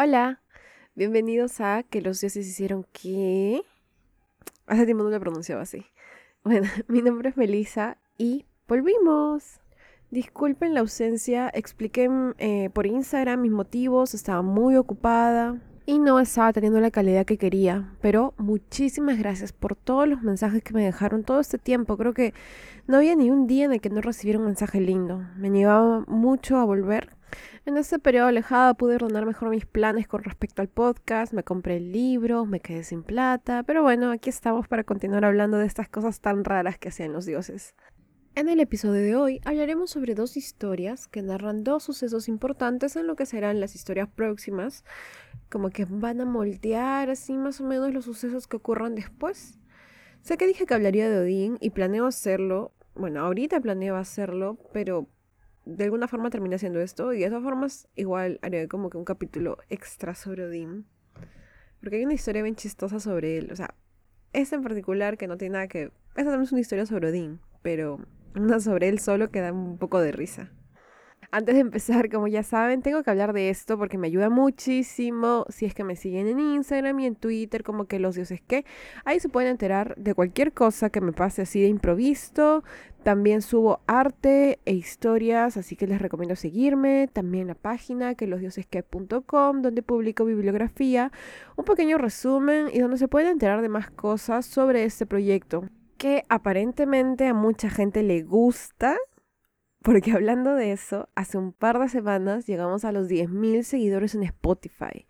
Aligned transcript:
Hola, 0.00 0.40
bienvenidos 0.94 1.60
a 1.60 1.82
Que 1.82 2.00
los 2.00 2.20
dioses 2.20 2.46
hicieron 2.46 2.86
qué. 2.92 3.62
Hace 4.68 4.84
tiempo 4.84 5.02
no 5.02 5.10
lo 5.10 5.18
pronunciaba 5.18 5.62
así. 5.62 5.86
Bueno, 6.44 6.68
mi 6.86 7.02
nombre 7.02 7.30
es 7.30 7.36
Melissa 7.36 7.98
y 8.16 8.46
volvimos. 8.68 9.58
Disculpen 10.12 10.72
la 10.72 10.80
ausencia, 10.80 11.50
expliqué 11.52 12.08
eh, 12.38 12.70
por 12.72 12.86
Instagram 12.86 13.40
mis 13.40 13.50
motivos, 13.50 14.14
estaba 14.14 14.40
muy 14.42 14.76
ocupada 14.76 15.60
y 15.84 15.98
no 15.98 16.20
estaba 16.20 16.52
teniendo 16.52 16.78
la 16.78 16.92
calidad 16.92 17.26
que 17.26 17.36
quería, 17.36 17.92
pero 18.00 18.34
muchísimas 18.36 19.18
gracias 19.18 19.52
por 19.52 19.74
todos 19.74 20.06
los 20.06 20.22
mensajes 20.22 20.62
que 20.62 20.74
me 20.74 20.84
dejaron 20.84 21.24
todo 21.24 21.40
este 21.40 21.58
tiempo. 21.58 21.96
Creo 21.96 22.14
que 22.14 22.34
no 22.86 22.98
había 22.98 23.16
ni 23.16 23.30
un 23.30 23.48
día 23.48 23.64
en 23.64 23.72
el 23.72 23.80
que 23.80 23.90
no 23.90 24.00
recibiera 24.00 24.38
un 24.38 24.44
mensaje 24.44 24.80
lindo. 24.80 25.26
Me 25.36 25.50
llevaba 25.50 26.04
mucho 26.06 26.56
a 26.56 26.64
volver 26.64 27.17
en 27.66 27.76
este 27.76 27.98
periodo 27.98 28.28
alejado 28.28 28.74
pude 28.74 28.96
ordenar 28.96 29.26
mejor 29.26 29.50
mis 29.50 29.66
planes 29.66 30.08
con 30.08 30.22
respecto 30.22 30.62
al 30.62 30.68
podcast, 30.68 31.32
me 31.32 31.44
compré 31.44 31.76
el 31.76 31.92
libro, 31.92 32.46
me 32.46 32.60
quedé 32.60 32.84
sin 32.84 33.02
plata, 33.02 33.62
pero 33.62 33.82
bueno, 33.82 34.10
aquí 34.10 34.30
estamos 34.30 34.68
para 34.68 34.84
continuar 34.84 35.24
hablando 35.24 35.58
de 35.58 35.66
estas 35.66 35.88
cosas 35.88 36.20
tan 36.20 36.44
raras 36.44 36.78
que 36.78 36.88
hacían 36.88 37.12
los 37.12 37.26
dioses. 37.26 37.74
En 38.34 38.48
el 38.48 38.60
episodio 38.60 39.02
de 39.02 39.16
hoy 39.16 39.40
hablaremos 39.44 39.90
sobre 39.90 40.14
dos 40.14 40.36
historias 40.36 41.08
que 41.08 41.22
narran 41.22 41.64
dos 41.64 41.82
sucesos 41.82 42.28
importantes 42.28 42.94
en 42.94 43.08
lo 43.08 43.16
que 43.16 43.26
serán 43.26 43.58
las 43.58 43.74
historias 43.74 44.08
próximas, 44.08 44.84
como 45.50 45.70
que 45.70 45.86
van 45.86 46.20
a 46.20 46.24
moldear 46.24 47.10
así 47.10 47.36
más 47.36 47.60
o 47.60 47.64
menos 47.64 47.92
los 47.92 48.04
sucesos 48.04 48.46
que 48.46 48.56
ocurran 48.56 48.94
después. 48.94 49.58
Sé 50.22 50.36
que 50.36 50.46
dije 50.46 50.66
que 50.66 50.74
hablaría 50.74 51.10
de 51.10 51.18
Odín 51.18 51.58
y 51.60 51.70
planeo 51.70 52.06
hacerlo, 52.06 52.72
bueno, 52.94 53.20
ahorita 53.20 53.60
planeo 53.60 53.96
hacerlo, 53.96 54.56
pero 54.72 55.08
de 55.68 55.84
alguna 55.84 56.08
forma 56.08 56.30
termina 56.30 56.56
haciendo 56.56 56.80
esto 56.80 57.12
y 57.12 57.20
de 57.20 57.28
todas 57.28 57.44
formas 57.44 57.88
igual 57.94 58.38
haré 58.40 58.68
como 58.68 58.88
que 58.88 58.96
un 58.96 59.04
capítulo 59.04 59.58
extra 59.68 60.14
sobre 60.14 60.44
Odín. 60.44 60.86
Porque 61.80 61.96
hay 61.96 62.04
una 62.04 62.14
historia 62.14 62.42
bien 62.42 62.56
chistosa 62.56 62.98
sobre 63.00 63.36
él. 63.36 63.50
O 63.52 63.56
sea, 63.56 63.74
esta 64.32 64.56
en 64.56 64.62
particular 64.62 65.18
que 65.18 65.28
no 65.28 65.36
tiene 65.36 65.52
nada 65.52 65.68
que... 65.68 65.92
Esta 66.16 66.30
también 66.30 66.42
es 66.42 66.52
una 66.52 66.62
historia 66.62 66.86
sobre 66.86 67.08
Odín, 67.08 67.40
pero 67.60 68.00
una 68.34 68.60
sobre 68.60 68.88
él 68.88 68.98
solo 68.98 69.30
que 69.30 69.42
da 69.42 69.52
un 69.52 69.76
poco 69.76 70.00
de 70.00 70.10
risa. 70.10 70.50
Antes 71.30 71.56
de 71.56 71.60
empezar, 71.60 72.08
como 72.10 72.26
ya 72.26 72.42
saben, 72.42 72.80
tengo 72.80 73.02
que 73.02 73.10
hablar 73.10 73.34
de 73.34 73.50
esto 73.50 73.76
porque 73.76 73.98
me 73.98 74.06
ayuda 74.06 74.30
muchísimo 74.30 75.44
si 75.50 75.66
es 75.66 75.74
que 75.74 75.84
me 75.84 75.94
siguen 75.94 76.26
en 76.26 76.40
Instagram 76.40 76.98
y 77.00 77.06
en 77.06 77.16
Twitter, 77.16 77.62
como 77.62 77.84
que 77.84 77.98
los 77.98 78.14
dioses 78.14 78.40
que. 78.40 78.64
Ahí 79.04 79.20
se 79.20 79.28
pueden 79.28 79.50
enterar 79.50 79.94
de 79.96 80.14
cualquier 80.14 80.54
cosa 80.54 80.88
que 80.88 81.02
me 81.02 81.12
pase 81.12 81.42
así 81.42 81.60
de 81.60 81.68
improviso. 81.68 82.64
También 83.02 83.42
subo 83.42 83.82
arte 83.86 84.58
e 84.64 84.72
historias, 84.72 85.58
así 85.58 85.76
que 85.76 85.86
les 85.86 86.00
recomiendo 86.00 86.34
seguirme. 86.34 87.10
También 87.12 87.46
la 87.46 87.54
página 87.54 88.14
que 88.14 88.26
losdiosesque.com, 88.26 89.60
donde 89.60 89.82
publico 89.82 90.24
bibliografía, 90.24 91.12
un 91.56 91.66
pequeño 91.66 91.98
resumen 91.98 92.68
y 92.72 92.78
donde 92.78 92.96
se 92.96 93.06
pueden 93.06 93.28
enterar 93.28 93.60
de 93.60 93.68
más 93.68 93.90
cosas 93.90 94.46
sobre 94.46 94.84
este 94.84 95.04
proyecto 95.04 95.64
que 95.98 96.22
aparentemente 96.28 97.26
a 97.26 97.34
mucha 97.34 97.68
gente 97.68 98.02
le 98.02 98.22
gusta 98.22 98.96
porque 99.88 100.12
hablando 100.12 100.54
de 100.54 100.72
eso, 100.72 101.08
hace 101.14 101.38
un 101.38 101.54
par 101.54 101.78
de 101.78 101.88
semanas 101.88 102.46
llegamos 102.46 102.84
a 102.84 102.92
los 102.92 103.08
10.000 103.08 103.62
seguidores 103.62 104.14
en 104.14 104.22
Spotify. 104.22 105.06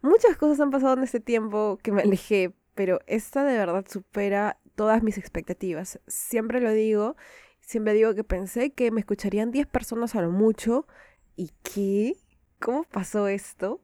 Muchas 0.00 0.38
cosas 0.38 0.58
han 0.60 0.70
pasado 0.70 0.94
en 0.94 1.02
este 1.02 1.20
tiempo 1.20 1.78
que 1.82 1.92
me 1.92 2.00
alejé, 2.00 2.54
pero 2.74 2.98
esta 3.06 3.44
de 3.44 3.58
verdad 3.58 3.84
supera 3.86 4.58
todas 4.74 5.02
mis 5.02 5.18
expectativas. 5.18 6.00
Siempre 6.06 6.62
lo 6.62 6.72
digo, 6.72 7.14
siempre 7.60 7.92
digo 7.92 8.14
que 8.14 8.24
pensé 8.24 8.70
que 8.70 8.90
me 8.90 9.00
escucharían 9.00 9.50
10 9.50 9.66
personas 9.66 10.14
a 10.14 10.22
lo 10.22 10.30
mucho. 10.30 10.86
¿Y 11.36 11.50
qué? 11.62 12.16
¿Cómo 12.58 12.84
pasó 12.84 13.28
esto? 13.28 13.82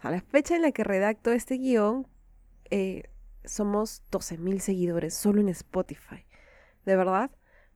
A 0.00 0.10
la 0.10 0.22
fecha 0.22 0.56
en 0.56 0.62
la 0.62 0.72
que 0.72 0.84
redacto 0.84 1.32
este 1.32 1.58
guion, 1.58 2.06
eh, 2.70 3.10
somos 3.44 4.02
12.000 4.10 4.58
seguidores 4.60 5.12
solo 5.12 5.42
en 5.42 5.50
Spotify. 5.50 6.24
De 6.86 6.96
verdad, 6.96 7.30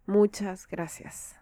muchas 0.06 0.66
gracias. 0.66 1.39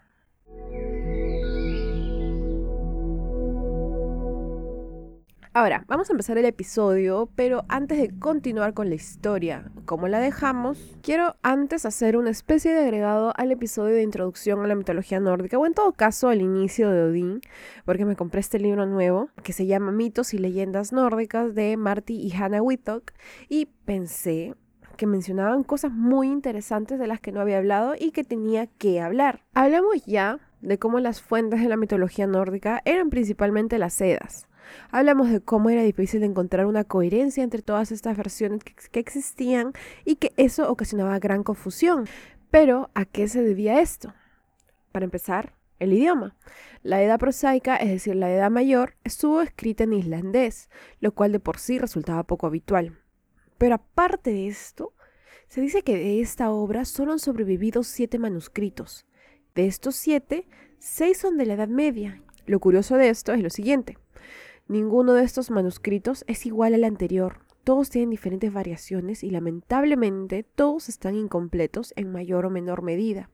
Ahora, 5.59 5.83
vamos 5.89 6.09
a 6.09 6.13
empezar 6.13 6.39
el 6.39 6.45
episodio, 6.45 7.31
pero 7.35 7.65
antes 7.69 7.99
de 7.99 8.17
continuar 8.21 8.75
con 8.75 8.91
la 8.91 8.95
historia, 8.95 9.73
como 9.87 10.07
la 10.07 10.21
dejamos, 10.21 10.97
quiero 11.03 11.35
antes 11.43 11.85
hacer 11.85 12.17
una 12.17 12.31
especie 12.31 12.73
de 12.73 12.83
agregado 12.83 13.33
al 13.37 13.51
episodio 13.51 13.97
de 13.97 14.05
introducción 14.05 14.61
a 14.61 14.69
la 14.69 14.77
mitología 14.77 15.19
nórdica, 15.19 15.59
o 15.59 15.67
en 15.67 15.75
todo 15.75 15.93
caso 15.95 16.29
al 16.29 16.43
inicio 16.43 16.91
de 16.91 17.03
Odín, 17.03 17.41
porque 17.85 18.05
me 18.05 18.15
compré 18.15 18.39
este 18.39 18.61
libro 18.61 18.87
nuevo 18.87 19.31
que 19.43 19.53
se 19.53 19.67
llama 19.67 19.91
Mitos 19.91 20.33
y 20.33 20.39
Leyendas 20.39 20.93
Nórdicas 20.93 21.53
de 21.57 21.77
Marty 21.77 22.15
y 22.15 22.33
Hannah 22.33 22.63
Whittock, 22.63 23.11
y 23.49 23.67
pensé 23.85 24.55
que 24.99 25.07
mencionaban 25.07 25.63
cosas 25.63 25.93
muy 25.93 26.29
interesantes 26.29 26.99
de 26.99 27.07
las 27.07 27.21
que 27.21 27.33
no 27.33 27.41
había 27.41 27.57
hablado 27.57 27.95
y 27.99 28.11
que 28.11 28.25
tenía 28.25 28.67
que 28.67 29.01
hablar. 29.01 29.41
Hablamos 29.55 30.05
ya 30.05 30.41
de 30.61 30.79
cómo 30.79 30.99
las 30.99 31.23
fuentes 31.23 31.63
de 31.63 31.69
la 31.69 31.79
mitología 31.79 32.27
nórdica 32.27 32.83
eran 32.85 33.09
principalmente 33.09 33.79
las 33.79 33.95
sedas. 33.95 34.49
Hablamos 34.91 35.31
de 35.31 35.41
cómo 35.41 35.71
era 35.71 35.83
difícil 35.83 36.23
encontrar 36.25 36.67
una 36.67 36.85
coherencia 36.85 37.43
entre 37.43 37.63
todas 37.63 37.93
estas 37.93 38.17
versiones 38.17 38.63
que, 38.65 39.01
existían 39.01 39.73
y 40.05 40.17
que 40.17 40.33
eso 40.37 40.71
ocasionaba 40.71 41.19
gran 41.21 41.43
confusión. 41.43 42.07
Pero, 42.51 42.91
¿a 42.95 43.07
qué 43.07 43.29
se 43.29 43.41
debía 43.41 43.81
esto? 43.81 44.13
Para 44.93 45.05
empezar, 45.05 45.55
el 45.79 45.93
idioma. 45.93 46.35
La 46.83 47.01
edad 47.03 47.21
prosaica, 47.21 47.77
es 47.77 47.89
decir, 47.89 48.17
la 48.17 48.31
edad 48.33 48.51
mayor, 48.51 48.95
estuvo 49.05 49.41
escrita 49.43 49.85
en 49.85 49.93
islandés, 49.93 50.69
lo 51.01 51.13
cual 51.13 51.33
de 51.33 51.41
por 51.41 51.59
sí 51.59 51.79
resultaba 51.79 52.25
poco 52.25 52.47
habitual. 52.47 52.99
Pero 53.59 53.75
aparte 53.75 54.31
de 54.31 54.47
esto, 54.47 54.95
se 55.49 55.61
dice 55.61 55.83
que 55.83 55.97
de 55.97 56.21
esta 56.21 56.51
obra 56.51 56.85
solo 56.85 57.13
han 57.13 57.19
sobrevivido 57.19 57.83
siete 57.83 58.19
manuscritos. 58.19 59.07
De 59.55 59.67
estos 59.67 59.97
siete, 59.97 60.47
seis 60.79 61.19
son 61.19 61.37
de 61.37 61.47
la 61.47 61.55
Edad 61.55 61.69
Media. 61.69 62.23
Lo 62.47 62.61
curioso 62.61 62.97
de 62.97 63.09
esto 63.09 63.33
es 63.33 63.43
lo 63.43 63.51
siguiente. 63.51 63.99
Ninguno 64.69 65.15
de 65.15 65.25
estos 65.25 65.51
manuscritos 65.51 66.25
es 66.27 66.47
igual 66.47 66.75
al 66.75 66.85
anterior. 66.85 67.41
Todos 67.65 67.91
tienen 67.91 68.11
diferentes 68.11 68.53
variaciones 68.53 69.25
y 69.25 69.31
lamentablemente 69.31 70.43
todos 70.43 70.89
están 70.89 71.17
incompletos 71.17 71.93
en 71.97 72.13
mayor 72.13 72.47
o 72.47 72.51
menor 72.51 72.83
medida. 72.83 73.31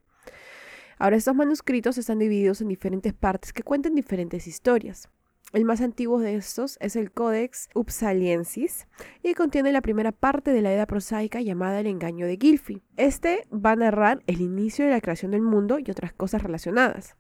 Ahora 0.98 1.16
estos 1.16 1.34
manuscritos 1.34 1.98
están 1.98 2.18
divididos 2.18 2.60
en 2.60 2.68
diferentes 2.68 3.12
partes 3.12 3.52
que 3.52 3.62
cuentan 3.62 3.94
diferentes 3.94 4.46
historias. 4.46 5.08
El 5.54 5.64
más 5.64 5.80
antiguo 5.80 6.18
de 6.18 6.34
estos 6.34 6.78
es 6.80 6.96
el 6.96 7.12
Codex 7.12 7.68
Upsaliensis 7.76 8.88
y 9.22 9.34
contiene 9.34 9.70
la 9.70 9.82
primera 9.82 10.10
parte 10.10 10.50
de 10.50 10.60
la 10.62 10.72
edad 10.72 10.88
prosaica 10.88 11.40
llamada 11.40 11.78
el 11.78 11.86
engaño 11.86 12.26
de 12.26 12.36
Gilfi. 12.36 12.82
Este 12.96 13.46
va 13.52 13.70
a 13.70 13.76
narrar 13.76 14.24
el 14.26 14.40
inicio 14.40 14.84
de 14.84 14.90
la 14.90 15.00
creación 15.00 15.30
del 15.30 15.42
mundo 15.42 15.78
y 15.78 15.88
otras 15.88 16.12
cosas 16.12 16.42
relacionadas. 16.42 17.14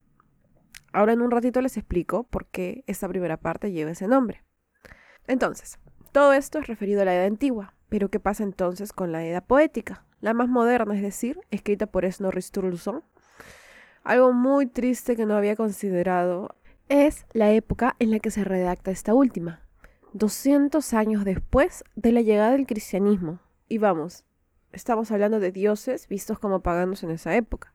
Ahora 0.92 1.12
en 1.12 1.22
un 1.22 1.30
ratito 1.30 1.60
les 1.60 1.76
explico 1.76 2.24
por 2.24 2.46
qué 2.46 2.82
esta 2.88 3.08
primera 3.08 3.36
parte 3.36 3.70
lleva 3.70 3.92
ese 3.92 4.08
nombre. 4.08 4.42
Entonces, 5.28 5.78
todo 6.10 6.32
esto 6.32 6.58
es 6.58 6.66
referido 6.66 7.02
a 7.02 7.04
la 7.04 7.14
edad 7.14 7.26
antigua, 7.26 7.76
pero 7.88 8.08
¿qué 8.08 8.18
pasa 8.18 8.42
entonces 8.42 8.92
con 8.92 9.12
la 9.12 9.24
edad 9.24 9.44
poética? 9.46 10.06
La 10.20 10.34
más 10.34 10.48
moderna, 10.48 10.96
es 10.96 11.02
decir, 11.02 11.38
escrita 11.52 11.86
por 11.86 12.10
Snorri 12.10 12.42
Sturluson. 12.42 13.04
Algo 14.02 14.32
muy 14.32 14.66
triste 14.66 15.14
que 15.14 15.24
no 15.24 15.36
había 15.36 15.54
considerado 15.54 16.56
es 16.94 17.26
la 17.32 17.50
época 17.50 17.96
en 17.98 18.12
la 18.12 18.20
que 18.20 18.30
se 18.30 18.44
redacta 18.44 18.92
esta 18.92 19.14
última, 19.14 19.60
200 20.12 20.94
años 20.94 21.24
después 21.24 21.82
de 21.96 22.12
la 22.12 22.20
llegada 22.20 22.52
del 22.52 22.68
cristianismo. 22.68 23.40
Y 23.68 23.78
vamos, 23.78 24.24
estamos 24.72 25.10
hablando 25.10 25.40
de 25.40 25.50
dioses 25.50 26.06
vistos 26.06 26.38
como 26.38 26.60
paganos 26.60 27.02
en 27.02 27.10
esa 27.10 27.34
época. 27.34 27.74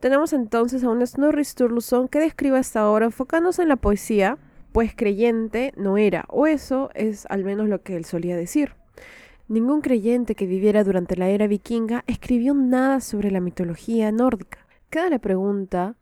Tenemos 0.00 0.34
entonces 0.34 0.84
a 0.84 0.90
un 0.90 1.06
Snorri 1.06 1.44
Sturluson 1.44 2.08
que 2.08 2.20
describe 2.20 2.58
esta 2.58 2.90
obra 2.90 3.06
enfocándose 3.06 3.62
en 3.62 3.70
la 3.70 3.76
poesía, 3.76 4.36
pues 4.72 4.94
creyente 4.94 5.72
no 5.78 5.96
era, 5.96 6.26
o 6.28 6.46
eso 6.46 6.90
es 6.94 7.24
al 7.30 7.44
menos 7.44 7.70
lo 7.70 7.82
que 7.82 7.96
él 7.96 8.04
solía 8.04 8.36
decir. 8.36 8.74
Ningún 9.48 9.80
creyente 9.80 10.34
que 10.34 10.44
viviera 10.44 10.84
durante 10.84 11.16
la 11.16 11.30
era 11.30 11.46
vikinga 11.46 12.04
escribió 12.06 12.52
nada 12.52 13.00
sobre 13.00 13.30
la 13.30 13.40
mitología 13.40 14.12
nórdica. 14.12 14.58
Queda 14.90 15.08
la 15.08 15.20
pregunta 15.20 15.96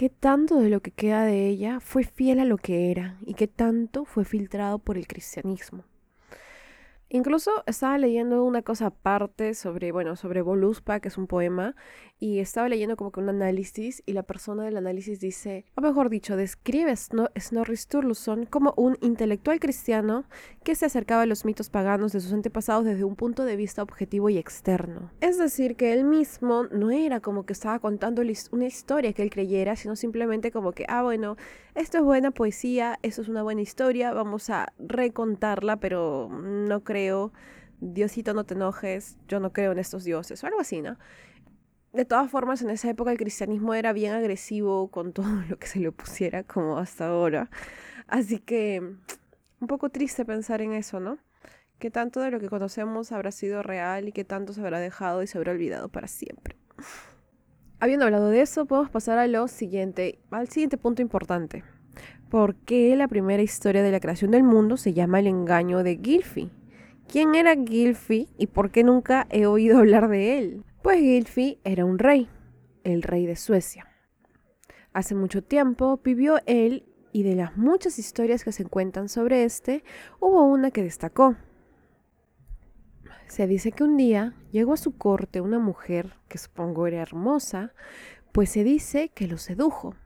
¿Qué 0.00 0.08
tanto 0.08 0.60
de 0.60 0.70
lo 0.70 0.80
que 0.80 0.92
queda 0.92 1.26
de 1.26 1.46
ella 1.46 1.78
fue 1.78 2.04
fiel 2.04 2.40
a 2.40 2.46
lo 2.46 2.56
que 2.56 2.90
era 2.90 3.18
y 3.20 3.34
qué 3.34 3.46
tanto 3.46 4.06
fue 4.06 4.24
filtrado 4.24 4.78
por 4.78 4.96
el 4.96 5.06
cristianismo? 5.06 5.84
Incluso 7.12 7.50
estaba 7.66 7.98
leyendo 7.98 8.44
una 8.44 8.62
cosa 8.62 8.86
aparte 8.86 9.54
sobre, 9.54 9.90
bueno, 9.90 10.14
sobre 10.14 10.42
Voluspa, 10.42 11.00
que 11.00 11.08
es 11.08 11.18
un 11.18 11.26
poema, 11.26 11.74
y 12.20 12.38
estaba 12.38 12.68
leyendo 12.68 12.96
como 12.96 13.10
que 13.10 13.18
un 13.18 13.28
análisis, 13.28 14.00
y 14.06 14.12
la 14.12 14.22
persona 14.22 14.62
del 14.62 14.76
análisis 14.76 15.18
dice, 15.18 15.64
o 15.74 15.80
mejor 15.80 16.08
dicho, 16.08 16.36
describe 16.36 16.94
Snorri 16.94 17.76
Sturluson 17.76 18.46
como 18.46 18.74
un 18.76 18.96
intelectual 19.00 19.58
cristiano 19.58 20.24
que 20.62 20.76
se 20.76 20.86
acercaba 20.86 21.22
a 21.22 21.26
los 21.26 21.44
mitos 21.44 21.68
paganos 21.68 22.12
de 22.12 22.20
sus 22.20 22.32
antepasados 22.32 22.84
desde 22.84 23.02
un 23.02 23.16
punto 23.16 23.44
de 23.44 23.56
vista 23.56 23.82
objetivo 23.82 24.28
y 24.28 24.38
externo. 24.38 25.10
Es 25.20 25.36
decir, 25.36 25.74
que 25.74 25.92
él 25.92 26.04
mismo 26.04 26.66
no 26.70 26.92
era 26.92 27.18
como 27.18 27.44
que 27.44 27.54
estaba 27.54 27.80
contando 27.80 28.22
una 28.52 28.66
historia 28.66 29.12
que 29.14 29.22
él 29.22 29.30
creyera, 29.30 29.74
sino 29.74 29.96
simplemente 29.96 30.52
como 30.52 30.70
que, 30.70 30.84
ah, 30.86 31.02
bueno, 31.02 31.36
esto 31.74 31.98
es 31.98 32.04
buena 32.04 32.30
poesía, 32.30 33.00
esto 33.02 33.22
es 33.22 33.28
una 33.28 33.42
buena 33.42 33.62
historia, 33.62 34.12
vamos 34.12 34.48
a 34.48 34.72
recontarla, 34.78 35.78
pero 35.78 36.28
no 36.30 36.84
creo 36.84 36.99
Diosito 37.80 38.34
no 38.34 38.44
te 38.44 38.54
enojes, 38.54 39.16
yo 39.26 39.40
no 39.40 39.52
creo 39.52 39.72
en 39.72 39.78
estos 39.78 40.04
dioses, 40.04 40.42
o 40.44 40.46
algo 40.46 40.60
así, 40.60 40.82
¿no? 40.82 40.98
De 41.92 42.04
todas 42.04 42.30
formas, 42.30 42.62
en 42.62 42.70
esa 42.70 42.88
época 42.88 43.10
el 43.10 43.18
cristianismo 43.18 43.74
era 43.74 43.92
bien 43.92 44.12
agresivo 44.12 44.88
con 44.90 45.12
todo 45.14 45.42
lo 45.48 45.58
que 45.58 45.66
se 45.66 45.80
le 45.80 45.90
pusiera, 45.90 46.44
como 46.44 46.78
hasta 46.78 47.08
ahora. 47.08 47.50
Así 48.06 48.38
que 48.38 48.78
un 49.60 49.66
poco 49.66 49.90
triste 49.90 50.24
pensar 50.24 50.62
en 50.62 50.72
eso, 50.72 51.00
¿no? 51.00 51.18
Que 51.78 51.90
tanto 51.90 52.20
de 52.20 52.30
lo 52.30 52.38
que 52.38 52.48
conocemos 52.48 53.10
habrá 53.12 53.30
sido 53.30 53.62
real 53.62 54.08
y 54.08 54.12
que 54.12 54.24
tanto 54.24 54.52
se 54.52 54.60
habrá 54.60 54.78
dejado 54.78 55.22
y 55.22 55.26
se 55.26 55.38
habrá 55.38 55.52
olvidado 55.52 55.88
para 55.88 56.06
siempre. 56.06 56.56
Habiendo 57.80 58.04
hablado 58.04 58.28
de 58.28 58.42
eso, 58.42 58.66
podemos 58.66 58.90
pasar 58.90 59.18
a 59.18 59.26
lo 59.26 59.48
siguiente, 59.48 60.18
al 60.30 60.48
siguiente 60.48 60.76
punto 60.76 61.00
importante. 61.00 61.64
¿Por 62.28 62.54
qué 62.54 62.94
la 62.94 63.08
primera 63.08 63.42
historia 63.42 63.82
de 63.82 63.90
la 63.90 64.00
creación 64.00 64.30
del 64.30 64.42
mundo 64.42 64.76
se 64.76 64.92
llama 64.92 65.18
El 65.18 65.26
engaño 65.26 65.82
de 65.82 65.98
Gilfi? 66.00 66.50
¿Quién 67.10 67.34
era 67.34 67.56
Gilfi 67.56 68.28
y 68.38 68.46
por 68.46 68.70
qué 68.70 68.84
nunca 68.84 69.26
he 69.30 69.44
oído 69.46 69.78
hablar 69.78 70.08
de 70.08 70.38
él? 70.38 70.64
Pues 70.80 71.00
Gilfi 71.00 71.58
era 71.64 71.84
un 71.84 71.98
rey, 71.98 72.28
el 72.84 73.02
rey 73.02 73.26
de 73.26 73.34
Suecia. 73.34 73.88
Hace 74.92 75.16
mucho 75.16 75.42
tiempo 75.42 76.00
vivió 76.04 76.38
él 76.46 76.86
y 77.10 77.24
de 77.24 77.34
las 77.34 77.56
muchas 77.56 77.98
historias 77.98 78.44
que 78.44 78.52
se 78.52 78.64
cuentan 78.64 79.08
sobre 79.08 79.42
este, 79.42 79.82
hubo 80.20 80.44
una 80.44 80.70
que 80.70 80.84
destacó. 80.84 81.34
Se 83.26 83.48
dice 83.48 83.72
que 83.72 83.82
un 83.82 83.96
día 83.96 84.36
llegó 84.52 84.74
a 84.74 84.76
su 84.76 84.96
corte 84.96 85.40
una 85.40 85.58
mujer 85.58 86.14
que 86.28 86.38
supongo 86.38 86.86
era 86.86 87.02
hermosa, 87.02 87.74
pues 88.30 88.50
se 88.50 88.62
dice 88.62 89.08
que 89.08 89.26
lo 89.26 89.38
sedujo. 89.38 89.96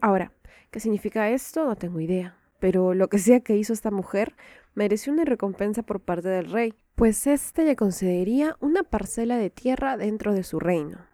Ahora, 0.00 0.32
¿qué 0.72 0.80
significa 0.80 1.30
esto? 1.30 1.66
No 1.66 1.76
tengo 1.76 2.00
idea, 2.00 2.36
pero 2.58 2.94
lo 2.94 3.06
que 3.06 3.20
sea 3.20 3.38
que 3.38 3.56
hizo 3.56 3.72
esta 3.72 3.92
mujer 3.92 4.34
mereció 4.76 5.12
una 5.12 5.24
recompensa 5.24 5.82
por 5.82 6.00
parte 6.00 6.28
del 6.28 6.52
rey, 6.52 6.74
pues 6.94 7.26
éste 7.26 7.64
le 7.64 7.74
concedería 7.74 8.56
una 8.60 8.84
parcela 8.84 9.38
de 9.38 9.50
tierra 9.50 9.96
dentro 9.96 10.32
de 10.32 10.44
su 10.44 10.60
reino. 10.60 11.06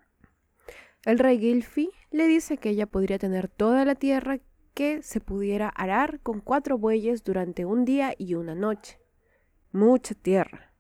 El 1.05 1.19
rey 1.19 1.39
Gilfi 1.39 1.91
le 2.11 2.27
dice 2.27 2.59
que 2.59 2.71
ella 2.71 2.87
podría 2.87 3.19
tener 3.19 3.49
toda 3.49 3.85
la 3.85 3.95
tierra 3.95 4.41
que 4.75 5.03
se 5.03 5.21
pudiera 5.21 5.69
arar 5.69 6.21
con 6.21 6.41
cuatro 6.41 6.77
bueyes 6.77 7.23
durante 7.23 7.65
un 7.65 7.85
día 7.85 8.15
y 8.19 8.35
una 8.35 8.55
noche. 8.55 8.99
Mucha 9.71 10.15
tierra. 10.15 10.73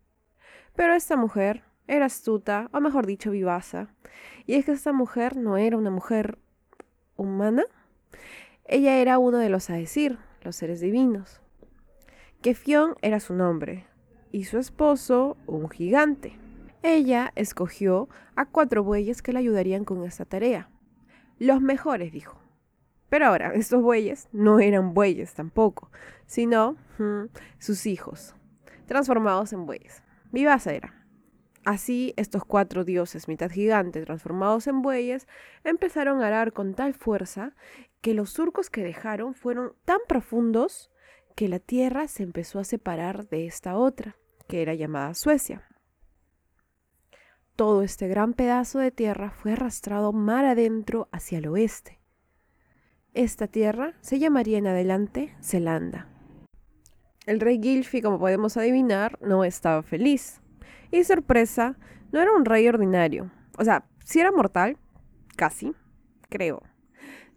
Pero 0.74 0.94
esta 0.94 1.16
mujer 1.16 1.62
era 1.86 2.06
astuta, 2.06 2.68
o 2.72 2.80
mejor 2.80 3.06
dicho, 3.06 3.30
vivaza. 3.30 3.94
Y 4.44 4.54
es 4.54 4.64
que 4.64 4.72
esta 4.72 4.92
mujer 4.92 5.36
no 5.36 5.56
era 5.56 5.76
una 5.76 5.90
mujer 5.90 6.38
humana. 7.16 7.64
Ella 8.64 8.98
era 8.98 9.18
uno 9.18 9.38
de 9.38 9.50
los 9.50 9.70
Aesir, 9.70 10.18
los 10.42 10.56
seres 10.56 10.80
divinos. 10.80 11.41
Kefion 12.42 12.96
era 13.02 13.20
su 13.20 13.34
nombre 13.34 13.86
y 14.32 14.44
su 14.44 14.58
esposo 14.58 15.36
un 15.46 15.70
gigante. 15.70 16.36
Ella 16.82 17.32
escogió 17.36 18.08
a 18.34 18.46
cuatro 18.46 18.82
bueyes 18.82 19.22
que 19.22 19.32
le 19.32 19.38
ayudarían 19.38 19.84
con 19.84 20.02
esta 20.02 20.24
tarea. 20.24 20.68
Los 21.38 21.60
mejores, 21.60 22.10
dijo. 22.10 22.40
Pero 23.08 23.26
ahora, 23.26 23.52
estos 23.54 23.80
bueyes 23.80 24.28
no 24.32 24.58
eran 24.58 24.92
bueyes 24.92 25.34
tampoco, 25.34 25.92
sino 26.26 26.76
hmm, 26.98 27.26
sus 27.60 27.86
hijos, 27.86 28.34
transformados 28.86 29.52
en 29.52 29.64
bueyes. 29.64 30.02
Vivasa 30.32 30.72
era. 30.72 31.06
Así, 31.64 32.12
estos 32.16 32.44
cuatro 32.44 32.84
dioses, 32.84 33.28
mitad 33.28 33.52
gigante, 33.52 34.04
transformados 34.04 34.66
en 34.66 34.82
bueyes, 34.82 35.28
empezaron 35.62 36.20
a 36.20 36.26
arar 36.26 36.52
con 36.52 36.74
tal 36.74 36.92
fuerza 36.92 37.54
que 38.00 38.14
los 38.14 38.30
surcos 38.30 38.68
que 38.68 38.82
dejaron 38.82 39.32
fueron 39.34 39.74
tan 39.84 40.00
profundos 40.08 40.91
que 41.34 41.48
la 41.48 41.58
tierra 41.58 42.08
se 42.08 42.22
empezó 42.22 42.58
a 42.58 42.64
separar 42.64 43.28
de 43.28 43.46
esta 43.46 43.76
otra, 43.76 44.16
que 44.48 44.62
era 44.62 44.74
llamada 44.74 45.14
Suecia. 45.14 45.62
Todo 47.56 47.82
este 47.82 48.08
gran 48.08 48.34
pedazo 48.34 48.78
de 48.78 48.90
tierra 48.90 49.30
fue 49.30 49.52
arrastrado 49.52 50.12
mar 50.12 50.44
adentro 50.44 51.08
hacia 51.12 51.38
el 51.38 51.48
oeste. 51.48 52.00
Esta 53.14 53.46
tierra 53.46 53.94
se 54.00 54.18
llamaría 54.18 54.58
en 54.58 54.66
adelante 54.66 55.36
Zelanda. 55.42 56.08
El 57.26 57.40
rey 57.40 57.60
Gilfi, 57.62 58.00
como 58.00 58.18
podemos 58.18 58.56
adivinar, 58.56 59.18
no 59.20 59.44
estaba 59.44 59.82
feliz. 59.82 60.40
Y 60.90 61.04
sorpresa, 61.04 61.76
no 62.10 62.20
era 62.20 62.32
un 62.32 62.44
rey 62.44 62.66
ordinario. 62.66 63.30
O 63.58 63.64
sea, 63.64 63.84
si 64.02 64.18
era 64.20 64.32
mortal, 64.32 64.78
casi, 65.36 65.74
creo. 66.28 66.62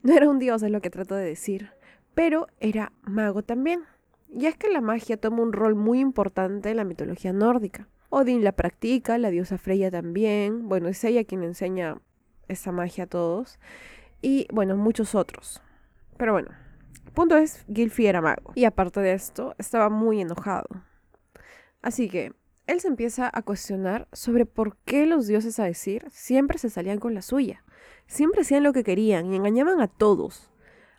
No 0.01 0.13
era 0.13 0.29
un 0.29 0.39
dios, 0.39 0.63
es 0.63 0.71
lo 0.71 0.81
que 0.81 0.89
trato 0.89 1.15
de 1.15 1.25
decir 1.25 1.71
pero 2.15 2.47
era 2.59 2.91
mago 3.03 3.43
también. 3.43 3.83
Y 4.29 4.47
es 4.47 4.57
que 4.57 4.69
la 4.69 4.81
magia 4.81 5.17
toma 5.17 5.43
un 5.43 5.53
rol 5.53 5.75
muy 5.75 5.99
importante 5.99 6.71
en 6.71 6.77
la 6.77 6.83
mitología 6.83 7.31
nórdica. 7.31 7.87
Odín 8.09 8.43
la 8.43 8.53
practica, 8.53 9.17
la 9.17 9.29
diosa 9.29 9.57
Freya 9.57 9.91
también, 9.91 10.67
bueno, 10.67 10.87
es 10.87 11.03
ella 11.03 11.25
quien 11.25 11.43
enseña 11.43 12.01
esa 12.47 12.71
magia 12.71 13.05
a 13.05 13.07
todos, 13.07 13.59
y 14.21 14.47
bueno, 14.51 14.77
muchos 14.77 15.15
otros. 15.15 15.61
Pero 16.17 16.33
bueno, 16.33 16.49
el 17.05 17.11
punto 17.11 17.37
es, 17.37 17.65
Gilfi 17.73 18.07
era 18.07 18.21
mago, 18.21 18.53
y 18.55 18.65
aparte 18.65 19.01
de 19.01 19.13
esto, 19.13 19.55
estaba 19.57 19.89
muy 19.89 20.21
enojado. 20.21 20.67
Así 21.81 22.09
que 22.09 22.33
él 22.67 22.79
se 22.79 22.87
empieza 22.87 23.29
a 23.33 23.41
cuestionar 23.41 24.07
sobre 24.11 24.45
por 24.45 24.77
qué 24.85 25.05
los 25.05 25.27
dioses 25.27 25.59
a 25.59 25.65
decir 25.65 26.05
siempre 26.09 26.57
se 26.57 26.69
salían 26.69 26.99
con 26.99 27.13
la 27.13 27.21
suya, 27.21 27.63
siempre 28.07 28.41
hacían 28.41 28.63
lo 28.63 28.73
que 28.73 28.83
querían 28.83 29.31
y 29.31 29.35
engañaban 29.35 29.81
a 29.81 29.87
todos 29.87 30.51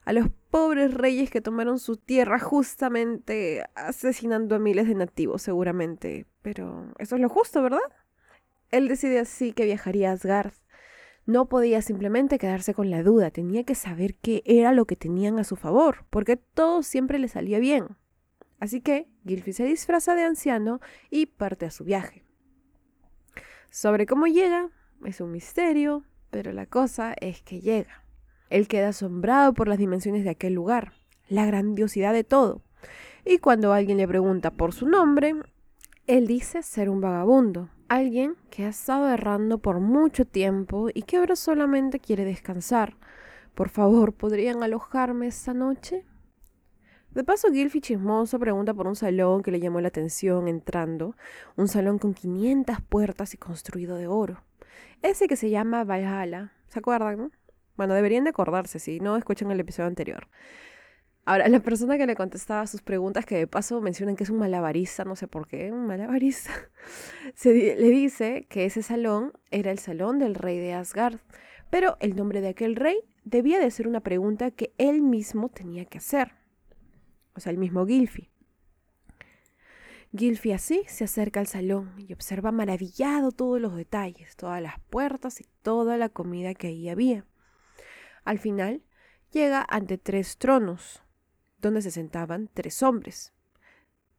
a 0.06 0.12
los 0.12 0.29
pobres 0.50 0.94
reyes 0.94 1.31
que 1.31 1.41
tomaron 1.41 1.81
su 1.81 1.97
tierra 1.97 2.38
justamente 2.38 3.64
asesinando 3.75 4.55
a 4.55 4.61
miles 4.61 4.87
de 4.87 4.94
nativos 4.94 5.43
seguramente. 5.43 6.26
Pero 6.43 6.94
eso 6.99 7.17
es 7.17 7.20
lo 7.20 7.29
justo, 7.29 7.61
¿verdad? 7.61 7.81
Él 8.70 8.87
decide 8.87 9.19
así 9.19 9.53
que 9.53 9.64
viajaría 9.64 10.11
a 10.11 10.12
Asgard. 10.12 10.53
No 11.26 11.49
podía 11.49 11.82
simplemente 11.82 12.38
quedarse 12.38 12.73
con 12.73 12.88
la 12.88 13.03
duda, 13.03 13.32
tenía 13.32 13.64
que 13.64 13.75
saber 13.75 14.14
qué 14.14 14.44
era 14.47 14.73
lo 14.73 14.85
que 14.85 14.94
tenían 14.94 15.41
a 15.41 15.44
su 15.44 15.56
favor, 15.56 16.06
porque 16.08 16.37
todo 16.37 16.85
siempre 16.85 17.19
le 17.19 17.26
salía 17.26 17.58
bien. 17.58 17.97
Así 18.61 18.81
que 18.81 19.08
Gilfi 19.27 19.53
se 19.53 19.65
disfraza 19.65 20.15
de 20.15 20.22
anciano 20.22 20.81
y 21.10 21.27
parte 21.27 21.67
a 21.67 21.72
su 21.72 21.82
viaje. 21.82 22.25
Sobre 23.72 24.06
cómo 24.06 24.29
llega 24.29 24.70
es 25.05 25.20
un 25.20 25.32
misterio, 25.32 26.05
pero 26.31 26.53
la 26.53 26.67
cosa 26.67 27.13
es 27.20 27.43
que 27.43 27.60
llega. 27.60 28.06
Él 28.50 28.69
queda 28.69 28.88
asombrado 28.88 29.55
por 29.55 29.69
las 29.69 29.79
dimensiones 29.79 30.24
de 30.24 30.31
aquel 30.31 30.55
lugar, 30.55 30.93
la 31.29 31.46
grandiosidad 31.46 32.12
de 32.12 32.24
todo. 32.24 32.62
Y 33.24 33.38
cuando 33.38 33.72
alguien 33.72 33.98
le 33.98 34.06
pregunta 34.06 34.50
por 34.50 34.72
su 34.72 34.86
nombre, 34.86 35.34
él 36.06 36.26
dice 36.26 36.62
ser 36.62 36.88
un 36.88 37.00
vagabundo, 37.00 37.69
alguien 37.88 38.36
que 38.50 38.65
ha 38.65 38.69
estado 38.69 39.08
errando 39.08 39.58
por 39.58 39.81
mucho 39.81 40.24
tiempo 40.24 40.88
y 40.94 41.03
que 41.03 41.17
ahora 41.17 41.34
solamente 41.34 41.98
quiere 41.98 42.24
descansar. 42.24 42.96
Por 43.55 43.69
favor, 43.69 44.12
¿podrían 44.12 44.62
alojarme 44.62 45.26
esta 45.26 45.55
noche? 45.55 46.05
De 47.10 47.24
paso, 47.24 47.50
Gilfi 47.50 47.81
chismoso 47.81 48.38
pregunta 48.38 48.74
por 48.74 48.86
un 48.86 48.94
salón 48.94 49.43
que 49.43 49.50
le 49.50 49.58
llamó 49.58 49.81
la 49.81 49.88
atención 49.88 50.48
entrando, 50.48 51.17
un 51.56 51.67
salón 51.67 51.98
con 51.98 52.12
500 52.12 52.82
puertas 52.82 53.32
y 53.32 53.38
construido 53.38 53.96
de 53.96 54.06
oro. 54.06 54.44
Ese 55.00 55.26
que 55.26 55.36
se 55.36 55.48
llama 55.48 55.84
Valhalla, 55.84 56.53
¿se 56.69 56.79
acuerdan? 56.79 57.19
No? 57.19 57.31
Bueno, 57.76 57.94
deberían 57.94 58.24
de 58.24 58.30
acordarse, 58.30 58.78
si 58.78 59.00
no 59.00 59.16
escuchan 59.16 59.50
el 59.50 59.60
episodio 59.60 59.88
anterior. 59.88 60.28
Ahora, 61.28 61.48
la 61.48 61.58
persona 61.58 61.98
que 61.98 62.06
le 62.06 62.14
contestaba 62.14 62.66
sus 62.68 62.82
preguntas, 62.82 63.26
que 63.26 63.36
de 63.36 63.46
paso 63.48 63.80
mencionan 63.80 64.14
que 64.14 64.22
es 64.22 64.30
un 64.30 64.38
malabarista, 64.38 65.04
no 65.04 65.16
sé 65.16 65.26
por 65.26 65.48
qué, 65.48 65.72
un 65.72 65.86
malabarista, 65.86 66.52
se 67.34 67.52
le 67.52 67.88
dice 67.90 68.46
que 68.48 68.64
ese 68.64 68.82
salón 68.82 69.32
era 69.50 69.72
el 69.72 69.80
salón 69.80 70.20
del 70.20 70.36
rey 70.36 70.58
de 70.58 70.74
Asgard, 70.74 71.18
pero 71.68 71.96
el 71.98 72.14
nombre 72.14 72.40
de 72.40 72.48
aquel 72.48 72.76
rey 72.76 72.98
debía 73.24 73.58
de 73.58 73.72
ser 73.72 73.88
una 73.88 74.00
pregunta 74.00 74.52
que 74.52 74.72
él 74.78 75.02
mismo 75.02 75.48
tenía 75.48 75.84
que 75.84 75.98
hacer, 75.98 76.30
o 77.34 77.40
sea, 77.40 77.50
el 77.50 77.58
mismo 77.58 77.84
Gilfi. 77.84 78.30
Gilfi 80.16 80.52
así 80.52 80.84
se 80.86 81.04
acerca 81.04 81.40
al 81.40 81.48
salón 81.48 81.92
y 81.98 82.12
observa 82.12 82.52
maravillado 82.52 83.32
todos 83.32 83.60
los 83.60 83.74
detalles, 83.74 84.36
todas 84.36 84.62
las 84.62 84.78
puertas 84.90 85.40
y 85.40 85.46
toda 85.62 85.96
la 85.96 86.08
comida 86.08 86.54
que 86.54 86.68
ahí 86.68 86.88
había. 86.88 87.24
Al 88.26 88.40
final, 88.40 88.82
llega 89.30 89.64
ante 89.68 89.98
tres 89.98 90.36
tronos, 90.36 91.00
donde 91.58 91.80
se 91.80 91.92
sentaban 91.92 92.50
tres 92.52 92.82
hombres. 92.82 93.32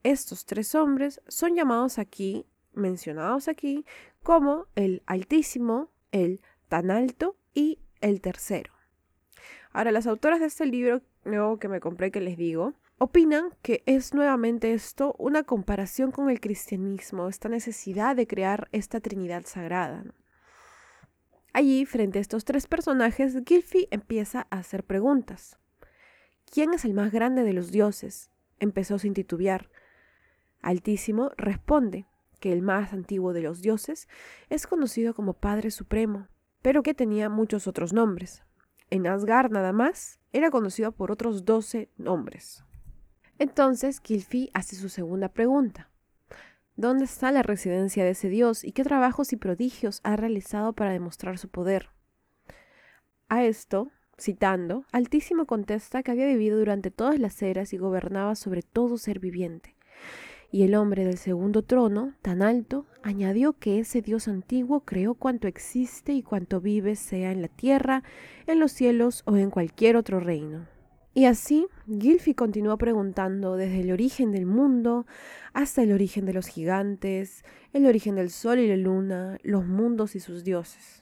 estos 0.02 0.46
tres 0.46 0.76
hombres 0.76 1.22
son 1.28 1.56
llamados 1.56 2.00
aquí, 2.00 2.46
mencionados 2.74 3.50
aquí, 3.50 3.86
como 4.24 4.68
el 4.76 5.04
Altísimo, 5.08 5.92
el 6.14 6.40
Tan 6.70 6.90
Alto 6.90 7.36
y 7.54 7.80
el 8.00 8.22
Tercero. 8.22 8.72
Ahora, 9.74 9.92
las 9.92 10.08
autoras 10.08 10.40
de 10.40 10.46
este 10.46 10.66
libro 10.66 11.02
nuevo 11.26 11.60
que 11.60 11.68
me 11.68 11.82
compré 11.82 12.10
que 12.10 12.22
les 12.22 12.38
digo, 12.38 12.74
opinan 13.00 13.50
que 13.62 13.84
es 13.86 14.14
nuevamente 14.14 14.74
esto 14.74 15.16
una 15.20 15.44
comparación 15.44 16.12
con 16.12 16.30
el 16.30 16.40
cristianismo, 16.40 17.28
esta 17.28 17.50
necesidad 17.50 18.16
de 18.16 18.26
crear 18.26 18.70
esta 18.72 19.02
Trinidad 19.02 19.44
sagrada. 19.46 20.06
Allí, 21.58 21.88
frente 21.88 22.20
a 22.20 22.22
estos 22.22 22.46
tres 22.46 22.68
personajes, 22.68 23.36
Gilfi 23.44 23.88
empieza 23.90 24.46
a 24.52 24.60
hacer 24.60 24.84
preguntas. 24.84 25.58
¿Quién 26.46 26.72
es 26.76 26.86
el 26.86 26.94
más 26.94 27.12
grande 27.12 27.42
de 27.42 27.54
los 27.54 27.72
dioses? 27.72 28.30
Empezó 28.60 29.00
sin 29.00 29.16
titubear. 29.16 29.72
Altísimo 30.62 31.32
responde 31.36 32.06
que 32.40 32.54
el 32.54 32.62
más 32.62 32.94
antiguo 32.94 33.34
de 33.34 33.42
los 33.42 33.64
dioses 33.64 34.08
es 34.52 34.68
conocido 34.68 35.16
como 35.16 35.34
Padre 35.34 35.72
Supremo, 35.72 36.28
pero 36.62 36.84
que 36.84 36.94
tenía 36.94 37.28
muchos 37.28 37.66
otros 37.66 37.92
nombres. 37.92 38.44
En 38.92 39.08
Asgard 39.08 39.50
nada 39.50 39.74
más 39.74 40.20
era 40.34 40.52
conocido 40.52 40.92
por 40.92 41.12
otros 41.12 41.44
doce 41.44 41.90
nombres. 41.98 42.64
Entonces 43.40 44.00
Gilfi 44.00 44.52
hace 44.54 44.76
su 44.76 44.90
segunda 44.90 45.30
pregunta. 45.30 45.90
¿Dónde 46.78 47.06
está 47.06 47.32
la 47.32 47.42
residencia 47.42 48.04
de 48.04 48.12
ese 48.12 48.30
dios 48.30 48.64
y 48.64 48.72
qué 48.72 48.84
trabajos 48.84 49.34
y 49.34 49.36
prodigios 49.36 50.00
ha 50.04 50.16
realizado 50.16 50.74
para 50.74 50.92
demostrar 50.92 51.40
su 51.40 51.50
poder? 51.50 51.90
A 53.30 53.44
esto, 53.44 53.90
citando, 54.20 54.86
Altísimo 54.92 55.48
contesta 55.48 56.04
que 56.04 56.12
había 56.12 56.28
vivido 56.28 56.60
durante 56.60 56.92
todas 56.92 57.18
las 57.18 57.42
eras 57.42 57.74
y 57.74 57.78
gobernaba 57.78 58.36
sobre 58.36 58.62
todo 58.62 59.00
ser 59.00 59.20
viviente. 59.20 59.76
Y 60.52 60.66
el 60.66 60.76
hombre 60.76 61.04
del 61.04 61.18
segundo 61.18 61.64
trono, 61.64 62.14
tan 62.22 62.44
alto, 62.44 62.86
añadió 63.02 63.54
que 63.54 63.80
ese 63.80 64.04
Dios 64.04 64.28
antiguo 64.28 64.82
creó 64.82 65.16
cuanto 65.16 65.48
existe 65.48 66.14
y 66.14 66.22
cuanto 66.22 66.62
vive, 66.62 66.96
sea 66.96 67.32
en 67.32 67.42
la 67.42 67.48
tierra, 67.48 68.04
en 68.46 68.60
los 68.60 68.72
cielos 68.72 69.24
o 69.26 69.36
en 69.36 69.50
cualquier 69.50 69.98
otro 69.98 70.20
reino. 70.20 70.68
Y 71.18 71.26
así, 71.26 71.66
Gilfi 71.88 72.36
continuó 72.36 72.78
preguntando 72.78 73.56
desde 73.56 73.82
el 73.82 73.92
origen 73.92 74.32
del 74.32 74.46
mundo 74.46 75.08
hasta 75.52 75.82
el 75.82 75.92
origen 75.92 76.28
de 76.28 76.34
los 76.34 76.46
gigantes, 76.46 77.44
el 77.74 77.88
origen 77.88 78.14
del 78.18 78.30
sol 78.30 78.60
y 78.60 78.68
la 78.68 78.78
luna, 78.78 79.40
los 79.42 79.66
mundos 79.66 80.16
y 80.16 80.20
sus 80.20 80.44
dioses. 80.44 81.02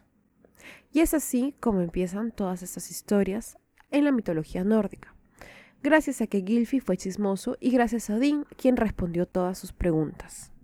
Y 0.93 1.01
es 1.01 1.13
así 1.13 1.53
como 1.59 1.81
empiezan 1.81 2.31
todas 2.31 2.63
estas 2.63 2.91
historias 2.91 3.57
en 3.91 4.05
la 4.05 4.13
mitología 4.13 4.63
nórdica, 4.63 5.13
gracias 5.83 6.21
a 6.21 6.27
que 6.27 6.45
Gilfi 6.47 6.79
fue 6.79 6.95
chismoso 6.95 7.57
y 7.59 7.71
gracias 7.71 8.09
a 8.09 8.15
Odín 8.15 8.45
quien 8.55 8.77
respondió 8.77 9.25
todas 9.25 9.57
sus 9.57 9.73
preguntas. 9.73 10.54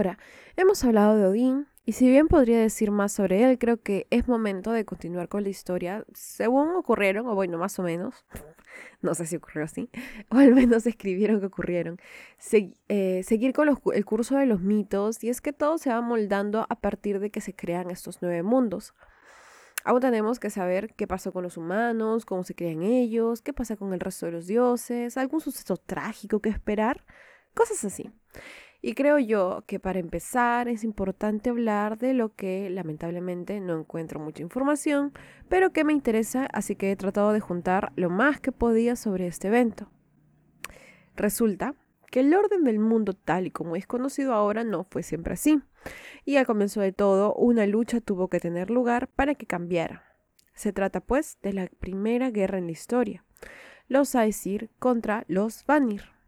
Ahora, 0.00 0.18
hemos 0.56 0.82
hablado 0.82 1.14
de 1.14 1.26
Odín, 1.26 1.66
y 1.84 1.92
si 1.92 2.08
bien 2.08 2.26
podría 2.26 2.58
decir 2.58 2.90
más 2.90 3.12
sobre 3.12 3.44
él, 3.44 3.58
creo 3.58 3.82
que 3.82 4.06
es 4.08 4.28
momento 4.28 4.72
de 4.72 4.86
continuar 4.86 5.28
con 5.28 5.42
la 5.42 5.50
historia 5.50 6.06
según 6.14 6.70
ocurrieron, 6.70 7.28
o 7.28 7.34
bueno, 7.34 7.58
más 7.58 7.78
o 7.78 7.82
menos, 7.82 8.24
no 9.02 9.14
sé 9.14 9.26
si 9.26 9.36
ocurrió 9.36 9.64
así, 9.64 9.90
o 10.30 10.36
al 10.36 10.54
menos 10.54 10.86
escribieron 10.86 11.38
que 11.40 11.44
ocurrieron, 11.44 12.00
eh, 12.88 13.22
seguir 13.24 13.52
con 13.52 13.68
el 13.68 14.04
curso 14.06 14.36
de 14.38 14.46
los 14.46 14.62
mitos, 14.62 15.22
y 15.22 15.28
es 15.28 15.42
que 15.42 15.52
todo 15.52 15.76
se 15.76 15.90
va 15.90 16.00
moldando 16.00 16.64
a 16.70 16.80
partir 16.80 17.20
de 17.20 17.28
que 17.28 17.42
se 17.42 17.54
crean 17.54 17.90
estos 17.90 18.22
nueve 18.22 18.42
mundos. 18.42 18.94
Aún 19.84 20.00
tenemos 20.00 20.40
que 20.40 20.48
saber 20.48 20.94
qué 20.94 21.06
pasó 21.06 21.30
con 21.30 21.42
los 21.42 21.58
humanos, 21.58 22.24
cómo 22.24 22.42
se 22.42 22.54
crean 22.54 22.82
ellos, 22.82 23.42
qué 23.42 23.52
pasa 23.52 23.76
con 23.76 23.92
el 23.92 24.00
resto 24.00 24.24
de 24.24 24.32
los 24.32 24.46
dioses, 24.46 25.18
algún 25.18 25.42
suceso 25.42 25.76
trágico 25.76 26.40
que 26.40 26.48
esperar, 26.48 27.04
cosas 27.52 27.84
así. 27.84 28.10
Y 28.82 28.94
creo 28.94 29.18
yo 29.18 29.62
que 29.66 29.78
para 29.78 29.98
empezar 29.98 30.68
es 30.68 30.84
importante 30.84 31.50
hablar 31.50 31.98
de 31.98 32.14
lo 32.14 32.34
que 32.34 32.70
lamentablemente 32.70 33.60
no 33.60 33.78
encuentro 33.78 34.20
mucha 34.20 34.42
información, 34.42 35.12
pero 35.48 35.72
que 35.72 35.84
me 35.84 35.92
interesa, 35.92 36.46
así 36.52 36.76
que 36.76 36.90
he 36.90 36.96
tratado 36.96 37.32
de 37.32 37.40
juntar 37.40 37.92
lo 37.96 38.08
más 38.08 38.40
que 38.40 38.52
podía 38.52 38.96
sobre 38.96 39.26
este 39.26 39.48
evento. 39.48 39.90
Resulta 41.14 41.74
que 42.10 42.20
el 42.20 42.34
orden 42.34 42.64
del 42.64 42.78
mundo 42.78 43.12
tal 43.12 43.46
y 43.46 43.50
como 43.50 43.76
es 43.76 43.86
conocido 43.86 44.32
ahora 44.32 44.64
no 44.64 44.84
fue 44.84 45.02
siempre 45.02 45.34
así, 45.34 45.60
y 46.24 46.36
al 46.36 46.46
comienzo 46.46 46.80
de 46.80 46.92
todo 46.92 47.34
una 47.34 47.66
lucha 47.66 48.00
tuvo 48.00 48.28
que 48.28 48.40
tener 48.40 48.70
lugar 48.70 49.08
para 49.08 49.34
que 49.34 49.46
cambiara. 49.46 50.04
Se 50.54 50.72
trata 50.72 51.00
pues 51.00 51.38
de 51.42 51.52
la 51.52 51.66
primera 51.66 52.30
guerra 52.30 52.56
en 52.56 52.66
la 52.66 52.72
historia, 52.72 53.24
los 53.88 54.14
Aesir 54.14 54.70
contra 54.78 55.24
los 55.28 55.66
Vanir 55.66 56.19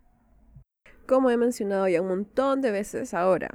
como 1.12 1.28
he 1.28 1.36
mencionado 1.36 1.86
ya 1.88 2.00
un 2.00 2.08
montón 2.08 2.62
de 2.62 2.70
veces 2.70 3.12
ahora. 3.12 3.50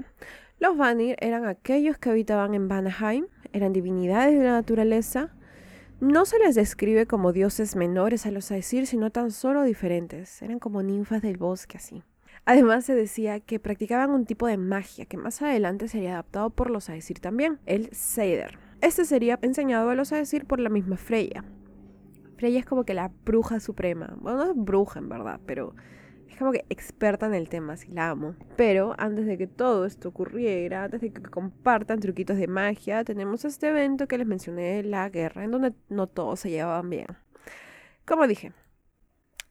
Los 0.60 0.78
Vanir 0.78 1.16
eran 1.20 1.48
aquellos 1.48 1.98
que 1.98 2.12
habitaban 2.12 2.54
en 2.54 2.68
Vanaheim, 2.68 3.26
eran 3.52 3.74
divinidades 3.74 4.38
de 4.38 4.46
la 4.46 4.52
naturaleza. 4.52 5.34
No 6.00 6.26
se 6.26 6.38
les 6.38 6.54
describe 6.54 7.08
como 7.08 7.34
dioses 7.34 7.76
menores 7.76 8.28
a 8.28 8.32
los 8.32 8.52
Aesir, 8.52 8.86
sino 8.86 9.10
tan 9.10 9.32
solo 9.32 9.64
diferentes. 9.64 10.40
Eran 10.44 10.60
como 10.60 10.84
ninfas 10.84 11.24
del 11.24 11.38
bosque 11.38 11.78
así. 11.78 12.04
Además 12.46 12.86
se 12.86 12.94
decía 12.94 13.40
que 13.40 13.60
practicaban 13.60 14.12
un 14.12 14.28
tipo 14.28 14.46
de 14.46 14.58
magia 14.58 15.06
que 15.06 15.18
más 15.18 15.42
adelante 15.42 15.88
sería 15.88 16.14
adaptado 16.14 16.52
por 16.52 16.70
los 16.70 16.90
Aesir 16.90 17.20
también, 17.20 17.58
el 17.66 17.90
Seider. 17.92 18.60
Este 18.82 19.04
sería 19.04 19.40
enseñado 19.42 19.90
a 19.90 19.96
los 19.96 20.12
Aesir 20.12 20.46
por 20.46 20.60
la 20.60 20.70
misma 20.70 20.96
Freya. 20.96 21.44
Freya 22.38 22.60
es 22.60 22.68
como 22.68 22.84
que 22.84 22.94
la 22.94 23.12
bruja 23.26 23.60
suprema. 23.60 24.16
Bueno, 24.22 24.46
no 24.46 24.52
es 24.52 24.56
bruja 24.56 25.00
en 25.00 25.10
verdad, 25.10 25.40
pero 25.48 25.74
como 26.38 26.52
que 26.52 26.66
experta 26.70 27.26
en 27.26 27.34
el 27.34 27.50
tema, 27.50 27.78
si 27.78 27.90
la 27.90 28.10
amo. 28.10 28.36
Pero 28.56 28.96
antes 28.98 29.26
de 29.26 29.38
que 29.38 29.48
todo 29.48 29.86
esto 29.86 30.10
ocurriera, 30.10 30.84
antes 30.84 31.02
de 31.02 31.12
que 31.12 31.22
compartan 31.22 32.00
truquitos 32.00 32.38
de 32.38 32.48
magia, 32.48 33.04
tenemos 33.04 33.46
este 33.46 33.70
evento 33.70 34.08
que 34.08 34.18
les 34.18 34.28
mencioné, 34.28 34.84
la 34.84 35.10
guerra, 35.10 35.44
en 35.44 35.52
donde 35.52 35.74
no 35.90 36.08
todos 36.08 36.40
se 36.40 36.50
llevaban 36.50 36.90
bien. 36.90 37.08
Como 38.06 38.28
dije, 38.28 38.54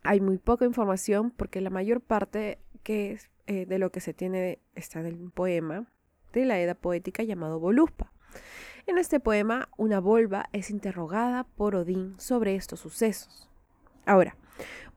hay 0.02 0.20
muy 0.20 0.38
poca 0.38 0.64
información 0.64 1.30
porque 1.30 1.60
la 1.60 1.70
mayor 1.70 2.00
parte 2.00 2.58
que 2.82 3.18
eh, 3.46 3.66
de 3.66 3.78
lo 3.78 3.90
que 3.90 4.00
se 4.00 4.14
tiene 4.14 4.60
está 4.74 5.00
en 5.00 5.06
el 5.06 5.30
poema 5.30 5.86
de 6.32 6.44
la 6.44 6.58
Edad 6.60 6.76
poética 6.76 7.22
llamado 7.22 7.58
Voluspa. 7.58 8.12
En 8.86 8.98
este 8.98 9.18
poema, 9.18 9.68
una 9.76 9.98
volva 9.98 10.46
es 10.52 10.70
interrogada 10.70 11.44
por 11.44 11.74
Odín 11.74 12.14
sobre 12.18 12.54
estos 12.54 12.80
sucesos. 12.80 13.48
Ahora, 14.04 14.36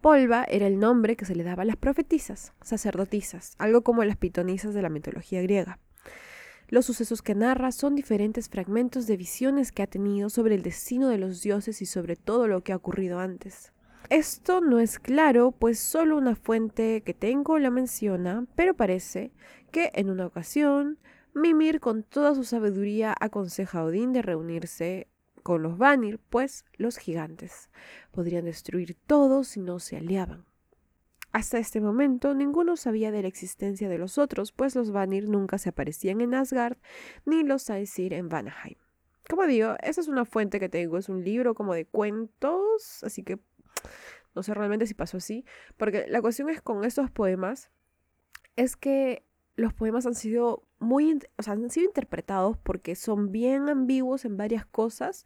Polva 0.02 0.46
era 0.48 0.68
el 0.68 0.80
nombre 0.80 1.16
que 1.16 1.26
se 1.26 1.36
le 1.36 1.44
daba 1.44 1.64
a 1.64 1.66
las 1.66 1.76
profetisas, 1.76 2.54
sacerdotisas, 2.62 3.56
algo 3.58 3.82
como 3.82 4.04
las 4.04 4.18
pitonisas 4.18 4.74
de 4.74 4.82
la 4.82 4.90
mitología 4.90 5.42
griega. 5.42 5.80
Los 6.70 6.86
sucesos 6.86 7.22
que 7.22 7.36
narra 7.36 7.72
son 7.72 7.96
diferentes 7.96 8.48
fragmentos 8.48 9.08
de 9.08 9.18
visiones 9.18 9.72
que 9.72 9.82
ha 9.82 9.88
tenido 9.88 10.30
sobre 10.30 10.56
el 10.56 10.62
destino 10.62 11.10
de 11.10 11.18
los 11.18 11.42
dioses 11.42 11.82
y 11.82 11.86
sobre 11.86 12.16
todo 12.16 12.48
lo 12.48 12.62
que 12.62 12.74
ha 12.74 12.78
ocurrido 12.78 13.20
antes. 13.20 13.74
Esto 14.10 14.62
no 14.62 14.80
es 14.80 15.00
claro, 15.00 15.52
pues 15.52 15.80
solo 15.80 16.18
una 16.18 16.36
fuente 16.36 17.02
que 17.02 17.14
tengo 17.14 17.60
la 17.60 17.70
menciona, 17.70 18.46
pero 18.56 18.74
parece 18.74 19.32
que 19.72 19.92
en 19.94 20.10
una 20.10 20.26
ocasión 20.26 20.98
Mimir 21.36 21.80
con 21.80 22.02
toda 22.02 22.34
su 22.34 22.44
sabiduría 22.44 23.16
aconseja 23.20 23.80
a 23.80 23.84
Odín 23.84 24.14
de 24.14 24.24
reunirse 24.24 25.08
con 25.42 25.64
los 25.64 25.78
Vanir, 25.78 26.20
pues 26.30 26.66
los 26.78 26.98
gigantes 26.98 27.70
podrían 28.12 28.46
destruir 28.46 28.96
todo 29.08 29.44
si 29.44 29.60
no 29.60 29.80
se 29.80 29.98
aliaban. 29.98 30.46
Hasta 31.32 31.60
este 31.60 31.80
momento 31.80 32.34
ninguno 32.34 32.76
sabía 32.76 33.12
de 33.12 33.22
la 33.22 33.28
existencia 33.28 33.88
de 33.88 34.00
los 34.00 34.18
otros, 34.18 34.52
pues 34.52 34.76
los 34.76 34.92
Vanir 34.92 35.30
nunca 35.30 35.58
se 35.60 35.70
aparecían 35.70 36.22
en 36.22 36.34
Asgard 36.34 36.78
ni 37.26 37.44
los 37.44 37.70
Aesir 37.70 38.14
en 38.14 38.30
Vanaheim. 38.30 38.78
Como 39.30 39.46
digo, 39.46 39.76
esa 39.84 40.02
es 40.02 40.08
una 40.08 40.26
fuente 40.26 40.60
que 40.60 40.70
tengo, 40.70 40.98
es 40.98 41.08
un 41.08 41.24
libro 41.24 41.54
como 41.54 41.76
de 41.76 41.86
cuentos, 41.86 43.04
así 43.04 43.22
que 43.22 43.40
no 44.34 44.42
sé 44.42 44.56
realmente 44.56 44.88
si 44.88 44.96
pasó 44.96 45.18
así, 45.18 45.46
porque 45.78 46.08
la 46.08 46.22
cuestión 46.22 46.50
es 46.50 46.62
con 46.62 46.84
estos 46.84 47.12
poemas, 47.12 47.70
es 48.56 48.76
que 48.76 49.24
los 49.56 49.74
poemas 49.74 50.08
han 50.08 50.16
sido 50.16 50.64
muy, 50.80 51.20
o 51.38 51.44
sea, 51.44 51.54
han 51.54 51.70
sido 51.70 51.86
interpretados 51.86 52.58
porque 52.58 52.96
son 52.96 53.32
bien 53.32 53.70
ambiguos 53.70 54.26
en 54.26 54.38
varias 54.38 54.66
cosas. 54.66 55.26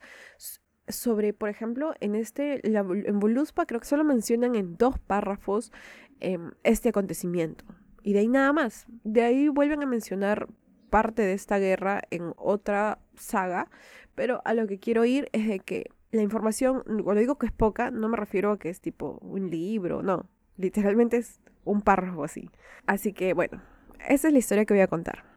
Sobre, 0.87 1.33
por 1.33 1.49
ejemplo, 1.49 1.93
en 2.01 2.15
este, 2.15 2.61
en 2.67 3.19
Voluspa 3.19 3.65
creo 3.65 3.79
que 3.79 3.87
solo 3.87 4.03
mencionan 4.03 4.55
en 4.55 4.75
dos 4.75 4.99
párrafos 4.99 5.71
em, 6.19 6.51
este 6.63 6.89
acontecimiento. 6.89 7.63
Y 8.03 8.13
de 8.13 8.19
ahí 8.19 8.27
nada 8.27 8.51
más. 8.51 8.85
De 9.03 9.21
ahí 9.21 9.47
vuelven 9.47 9.81
a 9.81 9.85
mencionar 9.85 10.49
parte 10.89 11.21
de 11.21 11.33
esta 11.33 11.57
guerra 11.57 12.01
en 12.11 12.33
otra 12.35 12.99
saga. 13.15 13.69
Pero 14.13 14.41
a 14.45 14.53
lo 14.53 14.67
que 14.67 14.77
quiero 14.79 15.05
ir 15.05 15.29
es 15.31 15.47
de 15.47 15.59
que 15.59 15.89
la 16.11 16.21
información, 16.21 16.83
cuando 17.03 17.21
digo 17.21 17.37
que 17.37 17.47
es 17.47 17.51
poca, 17.51 17.89
no 17.89 18.09
me 18.09 18.17
refiero 18.17 18.51
a 18.51 18.59
que 18.59 18.69
es 18.69 18.81
tipo 18.81 19.17
un 19.21 19.49
libro, 19.49 20.03
no. 20.03 20.27
Literalmente 20.57 21.17
es 21.17 21.41
un 21.63 21.81
párrafo 21.81 22.23
así. 22.23 22.49
Así 22.85 23.13
que 23.13 23.33
bueno, 23.33 23.61
esa 24.07 24.27
es 24.27 24.33
la 24.33 24.39
historia 24.39 24.65
que 24.65 24.73
voy 24.73 24.81
a 24.81 24.87
contar. 24.87 25.32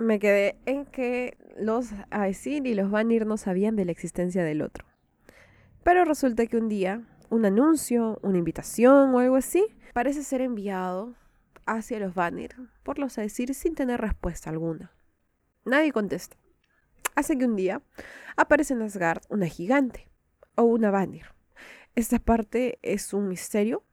Me 0.00 0.18
quedé 0.18 0.56
en 0.66 0.86
que 0.86 1.36
los 1.58 1.90
Aesir 2.10 2.66
y 2.66 2.74
los 2.74 2.90
Vanir 2.90 3.26
no 3.26 3.36
sabían 3.36 3.76
de 3.76 3.84
la 3.84 3.92
existencia 3.92 4.42
del 4.42 4.62
otro. 4.62 4.86
Pero 5.84 6.04
resulta 6.04 6.46
que 6.46 6.56
un 6.56 6.68
día, 6.68 7.02
un 7.28 7.44
anuncio, 7.44 8.18
una 8.22 8.38
invitación 8.38 9.14
o 9.14 9.18
algo 9.18 9.36
así, 9.36 9.64
parece 9.92 10.22
ser 10.22 10.40
enviado 10.40 11.14
hacia 11.66 12.00
los 12.00 12.14
Vanir 12.14 12.56
por 12.82 12.98
los 12.98 13.18
Aesir 13.18 13.54
sin 13.54 13.74
tener 13.74 14.00
respuesta 14.00 14.50
alguna. 14.50 14.92
Nadie 15.64 15.92
contesta. 15.92 16.36
Hace 17.14 17.36
que 17.36 17.44
un 17.44 17.56
día 17.56 17.82
aparece 18.36 18.74
en 18.74 18.82
Asgard 18.82 19.22
una 19.28 19.46
gigante 19.46 20.10
o 20.56 20.62
una 20.62 20.90
Vanir. 20.90 21.26
Esta 21.94 22.18
parte 22.18 22.78
es 22.82 23.12
un 23.12 23.28
misterio 23.28 23.84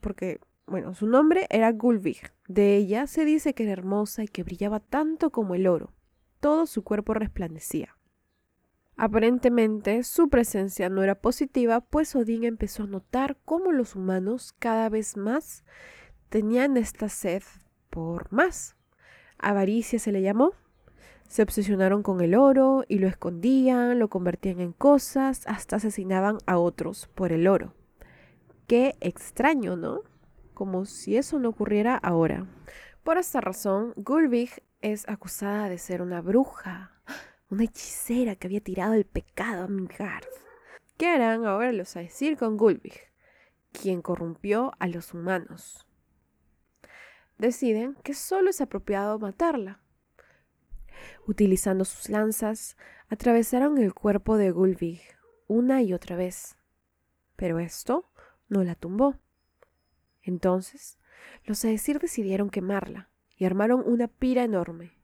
porque, 0.00 0.40
bueno, 0.66 0.94
su 0.94 1.06
nombre 1.06 1.46
era 1.48 1.70
Gulvig. 1.70 2.32
De 2.48 2.76
ella 2.76 3.06
se 3.06 3.24
dice 3.24 3.54
que 3.54 3.62
era 3.62 3.72
hermosa 3.72 4.24
y 4.24 4.28
que 4.28 4.42
brillaba 4.42 4.80
tanto 4.80 5.30
como 5.30 5.54
el 5.54 5.66
oro. 5.66 5.92
Todo 6.40 6.66
su 6.66 6.82
cuerpo 6.82 7.14
resplandecía. 7.14 7.96
Aparentemente 8.96 10.02
su 10.02 10.28
presencia 10.28 10.88
no 10.88 11.02
era 11.02 11.16
positiva, 11.16 11.82
pues 11.82 12.16
Odín 12.16 12.44
empezó 12.44 12.84
a 12.84 12.86
notar 12.86 13.36
cómo 13.44 13.70
los 13.70 13.94
humanos 13.94 14.54
cada 14.58 14.88
vez 14.88 15.16
más 15.16 15.64
tenían 16.30 16.76
esta 16.76 17.08
sed 17.08 17.42
por 17.90 18.32
más. 18.32 18.74
Avaricia 19.38 19.98
se 19.98 20.12
le 20.12 20.22
llamó. 20.22 20.52
Se 21.28 21.42
obsesionaron 21.42 22.02
con 22.02 22.20
el 22.20 22.34
oro 22.34 22.84
y 22.88 22.98
lo 22.98 23.08
escondían, 23.08 23.98
lo 23.98 24.08
convertían 24.08 24.60
en 24.60 24.72
cosas, 24.72 25.46
hasta 25.46 25.76
asesinaban 25.76 26.38
a 26.46 26.58
otros 26.58 27.08
por 27.14 27.32
el 27.32 27.48
oro. 27.48 27.74
Qué 28.66 28.96
extraño, 29.00 29.76
¿no? 29.76 30.02
Como 30.56 30.86
si 30.86 31.18
eso 31.18 31.38
no 31.38 31.50
ocurriera 31.50 31.98
ahora. 31.98 32.46
Por 33.04 33.18
esta 33.18 33.42
razón, 33.42 33.92
Gulvig 33.94 34.48
es 34.80 35.06
acusada 35.06 35.68
de 35.68 35.76
ser 35.76 36.00
una 36.00 36.22
bruja, 36.22 36.92
una 37.50 37.64
hechicera 37.64 38.36
que 38.36 38.46
había 38.46 38.62
tirado 38.62 38.94
el 38.94 39.04
pecado 39.04 39.64
a 39.64 39.68
Midgard. 39.68 40.24
¿Qué 40.96 41.08
harán 41.08 41.44
ahora 41.44 41.72
los 41.72 41.92
decir 41.92 42.38
con 42.38 42.56
Gulvig, 42.56 42.94
quien 43.70 44.00
corrompió 44.00 44.72
a 44.78 44.86
los 44.86 45.12
humanos? 45.12 45.86
Deciden 47.36 47.94
que 48.02 48.14
solo 48.14 48.48
es 48.48 48.62
apropiado 48.62 49.18
matarla. 49.18 49.82
Utilizando 51.26 51.84
sus 51.84 52.08
lanzas, 52.08 52.78
atravesaron 53.10 53.76
el 53.76 53.92
cuerpo 53.92 54.38
de 54.38 54.52
Gulvig 54.52 55.02
una 55.48 55.82
y 55.82 55.92
otra 55.92 56.16
vez. 56.16 56.56
Pero 57.36 57.58
esto 57.58 58.10
no 58.48 58.64
la 58.64 58.74
tumbó. 58.74 59.20
Entonces, 60.26 60.98
los 61.44 61.64
Aesir 61.64 62.00
decidieron 62.00 62.50
quemarla 62.50 63.08
y 63.36 63.44
armaron 63.44 63.82
una 63.86 64.08
pira 64.08 64.42
enorme. 64.42 64.98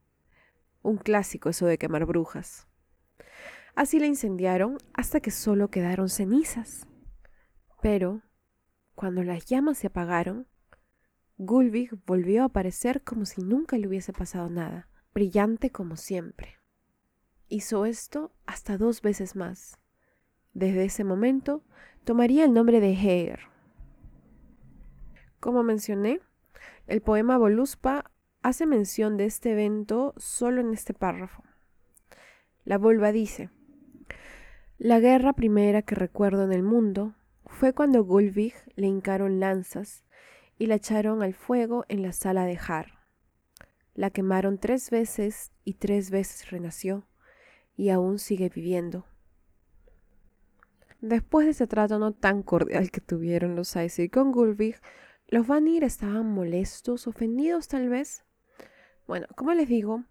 Un 0.83 0.97
clásico 0.97 1.49
eso 1.49 1.67
de 1.67 1.79
quemar 1.79 2.07
brujas. 2.07 2.67
Así 3.77 4.01
la 4.01 4.07
incendiaron 4.07 4.79
hasta 4.93 5.21
que 5.21 5.31
solo 5.31 5.71
quedaron 5.71 6.09
cenizas. 6.09 6.89
Pero, 7.81 8.23
cuando 8.97 9.23
las 9.23 9.47
llamas 9.47 9.79
se 9.79 9.87
apagaron, 9.87 10.49
Gulvig 11.39 11.91
volvió 12.05 12.43
a 12.43 12.47
aparecer 12.47 13.03
como 13.03 13.25
si 13.25 13.43
nunca 13.43 13.79
le 13.79 13.87
hubiese 13.87 14.13
pasado 14.13 14.51
nada, 14.51 14.89
brillante 15.15 15.71
como 15.71 15.97
siempre. 15.97 16.57
Hizo 17.49 17.87
esto 17.87 18.35
hasta 18.45 18.77
dos 18.77 19.03
veces 19.03 19.37
más. 19.37 19.79
Desde 20.53 20.85
ese 20.85 21.05
momento 21.05 21.63
tomaría 22.05 22.45
el 22.45 22.53
nombre 22.53 22.81
de 22.81 22.93
Heir. 22.93 23.52
Como 25.43 25.65
mencioné, 25.65 26.21
el 26.87 27.03
poema 27.03 27.37
Voluspa 27.37 28.13
hace 28.43 28.65
mención 28.65 29.17
de 29.17 29.25
este 29.25 29.51
evento 29.51 30.15
solo 30.17 30.61
en 30.61 30.73
este 30.73 30.95
párrafo. 30.95 31.43
La 32.65 32.79
Volva 32.79 33.11
dice, 33.11 33.51
La 34.79 35.01
guerra 35.01 35.33
primera 35.33 35.83
que 35.83 35.97
recuerdo 35.97 36.45
en 36.45 36.53
el 36.53 36.63
mundo 36.63 37.17
fue 37.45 37.73
cuando 37.73 38.05
Gulvig 38.05 38.55
le 38.77 38.87
hincaron 38.87 39.41
lanzas 39.41 40.05
y 40.59 40.67
la 40.67 40.77
echaron 40.77 41.25
al 41.25 41.35
fuego 41.35 41.87
en 41.89 42.03
la 42.03 42.13
sala 42.13 42.45
de 42.45 42.57
Har. 42.65 43.01
La 43.95 44.11
quemaron 44.11 44.59
tres 44.59 44.91
veces 44.91 45.51
y 45.65 45.75
tres 45.75 46.13
veces 46.13 46.53
renació 46.53 47.09
y 47.77 47.89
aún 47.89 48.21
sigue 48.21 48.49
viviendo. 48.49 49.07
Después 51.01 51.47
de 51.47 51.51
ese 51.51 51.67
trato 51.67 51.99
no 51.99 52.13
tan 52.13 52.45
cordial 52.45 52.93
que 52.93 53.01
tuvieron 53.01 53.57
los 53.57 53.75
Aesir 53.75 54.09
con 54.09 54.31
Gulvig, 54.31 54.77
los 55.33 55.47
Vanir 55.47 55.83
estaban 55.83 56.27
molestos, 56.27 57.07
ofendidos 57.07 57.67
tal 57.67 57.89
vez. 57.89 58.23
Bueno, 59.07 59.27
como 59.35 59.55
les 59.55 59.67
digo, 59.67 60.05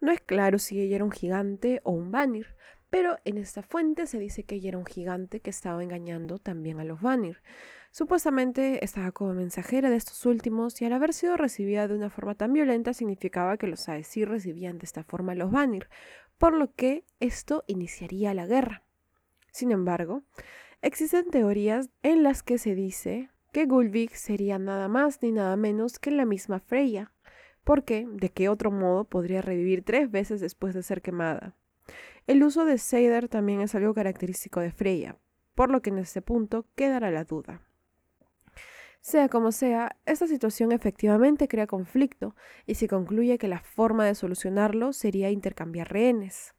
no 0.00 0.10
es 0.10 0.20
claro 0.20 0.58
si 0.58 0.80
ella 0.80 0.96
era 0.96 1.04
un 1.04 1.12
gigante 1.12 1.80
o 1.84 1.92
un 1.92 2.10
Vanir, 2.10 2.56
pero 2.90 3.18
en 3.24 3.38
esta 3.38 3.62
fuente 3.62 4.08
se 4.08 4.18
dice 4.18 4.42
que 4.42 4.56
ella 4.56 4.70
era 4.70 4.78
un 4.78 4.84
gigante 4.84 5.38
que 5.38 5.50
estaba 5.50 5.80
engañando 5.80 6.38
también 6.38 6.80
a 6.80 6.84
los 6.84 7.00
Vanir. 7.00 7.40
Supuestamente 7.92 8.84
estaba 8.84 9.12
como 9.12 9.32
mensajera 9.34 9.90
de 9.90 9.96
estos 9.96 10.26
últimos 10.26 10.82
y 10.82 10.86
al 10.86 10.92
haber 10.92 11.12
sido 11.12 11.36
recibida 11.36 11.86
de 11.86 11.94
una 11.94 12.10
forma 12.10 12.34
tan 12.34 12.52
violenta 12.52 12.94
significaba 12.94 13.56
que 13.56 13.68
los 13.68 13.86
Aesir 13.88 14.28
recibían 14.28 14.78
de 14.78 14.86
esta 14.86 15.04
forma 15.04 15.32
a 15.32 15.36
los 15.36 15.52
Vanir, 15.52 15.88
por 16.36 16.52
lo 16.52 16.74
que 16.74 17.04
esto 17.20 17.62
iniciaría 17.68 18.34
la 18.34 18.46
guerra. 18.46 18.82
Sin 19.52 19.70
embargo, 19.70 20.24
existen 20.82 21.30
teorías 21.30 21.90
en 22.02 22.24
las 22.24 22.42
que 22.42 22.58
se 22.58 22.74
dice 22.74 23.30
que 23.54 23.66
Gulvig 23.66 24.10
sería 24.16 24.58
nada 24.58 24.88
más 24.88 25.22
ni 25.22 25.30
nada 25.30 25.56
menos 25.56 26.00
que 26.00 26.10
la 26.10 26.24
misma 26.24 26.58
Freya, 26.58 27.12
porque 27.62 28.04
de 28.10 28.28
qué 28.30 28.48
otro 28.48 28.72
modo 28.72 29.04
podría 29.04 29.42
revivir 29.42 29.84
tres 29.84 30.10
veces 30.10 30.40
después 30.40 30.74
de 30.74 30.82
ser 30.82 31.02
quemada. 31.02 31.54
El 32.26 32.42
uso 32.42 32.64
de 32.64 32.78
Seider 32.78 33.28
también 33.28 33.60
es 33.60 33.76
algo 33.76 33.94
característico 33.94 34.58
de 34.58 34.72
Freya, 34.72 35.18
por 35.54 35.70
lo 35.70 35.82
que 35.82 35.90
en 35.90 35.98
este 35.98 36.20
punto 36.20 36.66
quedará 36.74 37.12
la 37.12 37.22
duda. 37.22 37.62
Sea 39.00 39.28
como 39.28 39.52
sea, 39.52 39.98
esta 40.04 40.26
situación 40.26 40.72
efectivamente 40.72 41.46
crea 41.46 41.68
conflicto 41.68 42.34
y 42.66 42.74
se 42.74 42.88
concluye 42.88 43.38
que 43.38 43.46
la 43.46 43.60
forma 43.60 44.04
de 44.04 44.16
solucionarlo 44.16 44.92
sería 44.92 45.30
intercambiar 45.30 45.92
rehenes. 45.92 46.56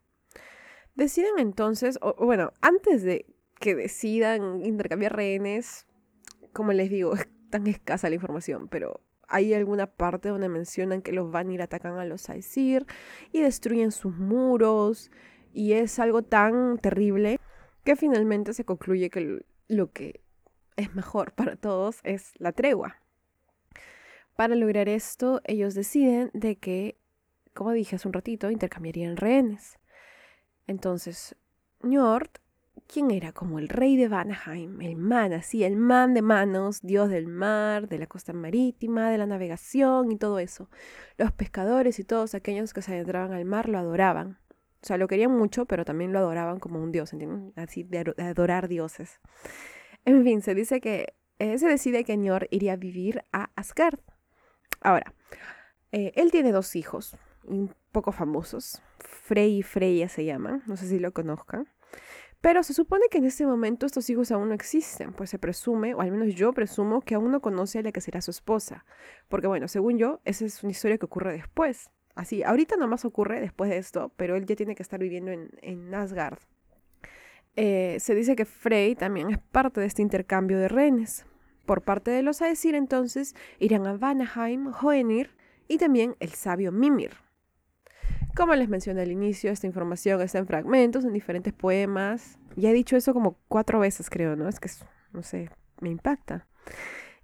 Deciden 0.95 1.39
entonces, 1.39 1.99
bueno, 2.19 2.53
antes 2.61 3.03
de 3.03 3.25
que 3.59 3.75
decidan 3.75 4.65
intercambiar 4.65 5.13
rehenes, 5.13 5.87
como 6.55 6.71
les 6.71 6.89
digo, 6.89 7.13
es 7.15 7.27
tan 7.49 7.67
escasa 7.67 8.07
la 8.07 8.15
información, 8.15 8.69
pero 8.69 9.01
hay 9.27 9.53
alguna 9.53 9.87
parte 9.87 10.29
donde 10.29 10.47
mencionan 10.47 11.01
que 11.01 11.11
los 11.11 11.29
Vanir 11.29 11.61
atacan 11.61 11.97
a 11.99 12.05
los 12.05 12.29
Aesir 12.29 12.85
y 13.33 13.41
destruyen 13.41 13.91
sus 13.91 14.15
muros, 14.15 15.11
y 15.53 15.73
es 15.73 15.99
algo 15.99 16.21
tan 16.21 16.77
terrible 16.77 17.41
que 17.83 17.97
finalmente 17.97 18.53
se 18.53 18.63
concluye 18.63 19.09
que 19.09 19.43
lo 19.67 19.91
que 19.91 20.21
es 20.77 20.95
mejor 20.95 21.33
para 21.33 21.57
todos 21.57 21.99
es 22.03 22.31
la 22.37 22.53
tregua. 22.53 23.01
Para 24.37 24.55
lograr 24.55 24.87
esto, 24.87 25.41
ellos 25.43 25.75
deciden 25.75 26.31
de 26.33 26.55
que, 26.55 26.97
como 27.53 27.73
dije 27.73 27.97
hace 27.97 28.07
un 28.07 28.13
ratito, 28.13 28.49
intercambiarían 28.49 29.17
rehenes. 29.17 29.77
Entonces, 30.67 31.35
Njord, 31.81 32.29
quien 32.87 33.11
era 33.11 33.31
como 33.31 33.59
el 33.59 33.69
rey 33.69 33.97
de 33.97 34.07
Vanaheim, 34.07 34.81
el 34.81 34.95
man, 34.95 35.33
así, 35.33 35.63
el 35.63 35.75
man 35.75 36.13
de 36.13 36.21
manos, 36.21 36.81
dios 36.81 37.09
del 37.09 37.27
mar, 37.27 37.87
de 37.87 37.97
la 37.97 38.07
costa 38.07 38.33
marítima, 38.33 39.09
de 39.09 39.17
la 39.17 39.25
navegación 39.25 40.11
y 40.11 40.17
todo 40.17 40.39
eso. 40.39 40.69
Los 41.17 41.31
pescadores 41.31 41.99
y 41.99 42.03
todos 42.03 42.35
aquellos 42.35 42.73
que 42.73 42.81
se 42.81 42.93
adentraban 42.93 43.33
al 43.33 43.45
mar 43.45 43.69
lo 43.69 43.77
adoraban. 43.77 44.37
O 44.81 44.87
sea, 44.87 44.97
lo 44.97 45.07
querían 45.07 45.31
mucho, 45.31 45.65
pero 45.65 45.83
también 45.83 46.13
lo 46.13 46.19
adoraban 46.19 46.59
como 46.59 46.81
un 46.81 46.91
dios, 46.91 47.11
¿entienden? 47.11 47.53
Así, 47.55 47.83
de, 47.83 48.13
adorar 48.19 48.67
dioses. 48.67 49.19
En 50.05 50.23
fin, 50.23 50.41
se 50.41 50.53
dice 50.53 50.79
que 50.79 51.15
eh, 51.39 51.57
se 51.57 51.67
decide 51.67 52.03
que 52.03 52.15
Njord 52.15 52.47
iría 52.51 52.73
a 52.73 52.77
vivir 52.77 53.25
a 53.33 53.49
Asgard. 53.55 53.99
Ahora, 54.81 55.13
eh, 55.91 56.11
él 56.15 56.29
tiene 56.29 56.51
dos 56.51 56.75
hijos, 56.75 57.17
un 57.45 57.73
poco 57.91 58.11
famosos. 58.11 58.81
Frey 58.99 59.57
y 59.57 59.63
Freya 59.63 60.07
se 60.07 60.23
llaman, 60.23 60.61
no 60.67 60.77
sé 60.77 60.87
si 60.87 60.99
lo 60.99 61.13
conozcan. 61.13 61.67
Pero 62.45 62.61
se 62.61 62.75
supone 62.75 63.05
que 63.09 63.17
en 63.17 63.25
este 63.25 63.43
momento 63.47 63.87
estos 63.87 64.07
hijos 64.07 64.31
aún 64.31 64.49
no 64.49 64.53
existen, 64.53 65.13
pues 65.13 65.31
se 65.31 65.39
presume, 65.39 65.95
o 65.95 66.01
al 66.01 66.11
menos 66.11 66.35
yo 66.35 66.53
presumo, 66.53 67.01
que 67.01 67.15
aún 67.15 67.31
no 67.31 67.41
conoce 67.41 67.79
a 67.79 67.81
la 67.81 67.91
que 67.91 68.01
será 68.01 68.21
su 68.21 68.29
esposa. 68.29 68.85
Porque 69.29 69.47
bueno, 69.47 69.67
según 69.67 69.97
yo, 69.97 70.19
esa 70.25 70.45
es 70.45 70.61
una 70.61 70.69
historia 70.69 70.99
que 70.99 71.07
ocurre 71.07 71.33
después. 71.33 71.89
Así, 72.13 72.43
ahorita 72.43 72.77
nomás 72.77 73.03
ocurre 73.03 73.41
después 73.41 73.71
de 73.71 73.77
esto, 73.77 74.11
pero 74.15 74.35
él 74.35 74.45
ya 74.45 74.55
tiene 74.55 74.75
que 74.75 74.83
estar 74.83 74.99
viviendo 74.99 75.31
en, 75.31 75.49
en 75.63 75.91
Asgard. 75.95 76.37
Eh, 77.55 77.97
se 77.99 78.13
dice 78.13 78.35
que 78.35 78.45
Frey 78.45 78.93
también 78.93 79.31
es 79.31 79.39
parte 79.39 79.81
de 79.81 79.87
este 79.87 80.03
intercambio 80.03 80.59
de 80.59 80.67
rehenes. 80.67 81.25
Por 81.65 81.81
parte 81.81 82.11
de 82.11 82.21
los 82.21 82.41
Aesir, 82.41 82.75
entonces, 82.75 83.33
irán 83.57 83.87
a 83.87 83.97
Vanaheim, 83.97 84.71
Hoenir 84.83 85.31
y 85.67 85.79
también 85.79 86.15
el 86.19 86.29
sabio 86.29 86.71
Mimir. 86.71 87.24
Como 88.35 88.53
les 88.53 88.67
mencioné 88.67 89.03
al 89.03 89.11
inicio, 89.11 89.49
esta 89.49 89.65
información 89.65 90.21
está 90.21 90.39
en 90.39 90.45
fragmentos, 90.47 91.05
en 91.05 91.13
diferentes 91.13 91.53
poemas. 91.53 92.37
Ya 92.57 92.69
he 92.69 92.73
dicho 92.73 92.97
eso 92.97 93.13
como 93.13 93.37
cuatro 93.47 93.79
veces, 93.79 94.09
creo, 94.09 94.35
¿no? 94.35 94.49
Es 94.49 94.59
que, 94.59 94.69
no 95.13 95.23
sé, 95.23 95.49
me 95.79 95.89
impacta. 95.89 96.45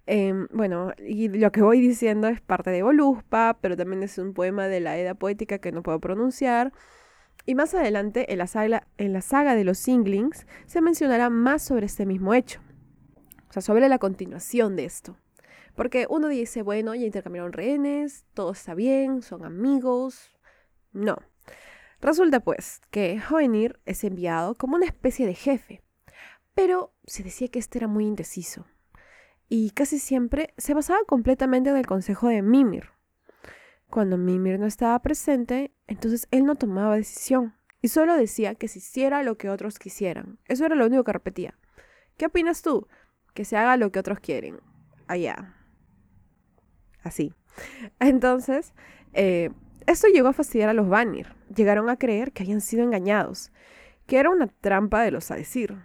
Em, 0.06 0.48
bueno, 0.52 0.92
y 0.98 1.28
lo 1.28 1.52
que 1.52 1.60
voy 1.60 1.80
diciendo 1.80 2.28
es 2.28 2.40
parte 2.40 2.70
de 2.70 2.82
Voluspa, 2.82 3.58
pero 3.60 3.76
también 3.76 4.02
es 4.02 4.16
un 4.16 4.32
poema 4.32 4.68
de 4.68 4.80
la 4.80 4.96
Edad 4.96 5.16
Poética 5.16 5.58
que 5.58 5.70
no 5.70 5.82
puedo 5.82 6.00
pronunciar. 6.00 6.72
Y 7.44 7.54
más 7.56 7.74
adelante, 7.74 8.32
en 8.32 8.38
la 8.38 8.46
saga, 8.46 8.88
en 8.96 9.12
la 9.12 9.20
saga 9.20 9.54
de 9.54 9.64
los 9.64 9.76
Singlings, 9.76 10.46
se 10.64 10.80
mencionará 10.80 11.28
más 11.28 11.62
sobre 11.62 11.86
este 11.86 12.06
mismo 12.06 12.32
hecho. 12.32 12.60
O 13.50 13.52
sea, 13.52 13.60
sobre 13.60 13.88
la 13.90 13.98
continuación 13.98 14.76
de 14.76 14.86
esto. 14.86 15.18
Porque 15.74 16.06
uno 16.08 16.28
dice, 16.28 16.62
bueno, 16.62 16.94
ya 16.94 17.04
intercambiaron 17.04 17.52
rehenes, 17.52 18.24
todo 18.32 18.52
está 18.52 18.74
bien, 18.74 19.20
son 19.20 19.44
amigos. 19.44 20.32
No. 20.92 21.16
Resulta 22.00 22.40
pues 22.40 22.80
que 22.90 23.20
Hoenir 23.30 23.80
es 23.86 24.02
enviado 24.04 24.56
como 24.56 24.76
una 24.76 24.86
especie 24.86 25.26
de 25.26 25.34
jefe, 25.34 25.82
pero 26.54 26.92
se 27.06 27.22
decía 27.22 27.48
que 27.48 27.58
este 27.58 27.78
era 27.78 27.88
muy 27.88 28.06
indeciso 28.06 28.66
y 29.54 29.70
casi 29.72 29.98
siempre 29.98 30.54
se 30.56 30.72
basaba 30.72 31.00
completamente 31.06 31.68
en 31.68 31.76
el 31.76 31.86
consejo 31.86 32.28
de 32.28 32.40
Mimir. 32.40 32.88
Cuando 33.90 34.16
Mimir 34.16 34.58
no 34.58 34.64
estaba 34.64 34.98
presente, 35.02 35.74
entonces 35.86 36.26
él 36.30 36.46
no 36.46 36.54
tomaba 36.54 36.96
decisión 36.96 37.54
y 37.82 37.88
solo 37.88 38.16
decía 38.16 38.54
que 38.54 38.66
se 38.66 38.78
hiciera 38.78 39.22
lo 39.22 39.36
que 39.36 39.50
otros 39.50 39.78
quisieran. 39.78 40.38
Eso 40.46 40.64
era 40.64 40.74
lo 40.74 40.86
único 40.86 41.04
que 41.04 41.12
repetía. 41.12 41.58
¿Qué 42.16 42.24
opinas 42.24 42.62
tú? 42.62 42.88
Que 43.34 43.44
se 43.44 43.58
haga 43.58 43.76
lo 43.76 43.92
que 43.92 43.98
otros 43.98 44.20
quieren. 44.20 44.58
Allá. 45.06 45.54
Así. 47.02 47.34
Entonces, 48.00 48.72
eh, 49.12 49.50
esto 49.86 50.08
llegó 50.08 50.28
a 50.28 50.32
fastidiar 50.32 50.68
a 50.68 50.74
los 50.74 50.88
Vanir. 50.88 51.34
Llegaron 51.54 51.88
a 51.88 51.96
creer 51.96 52.32
que 52.32 52.42
habían 52.42 52.60
sido 52.60 52.82
engañados, 52.82 53.52
que 54.06 54.18
era 54.18 54.30
una 54.30 54.46
trampa 54.46 55.02
de 55.02 55.10
los 55.10 55.30
Aesir. 55.30 55.76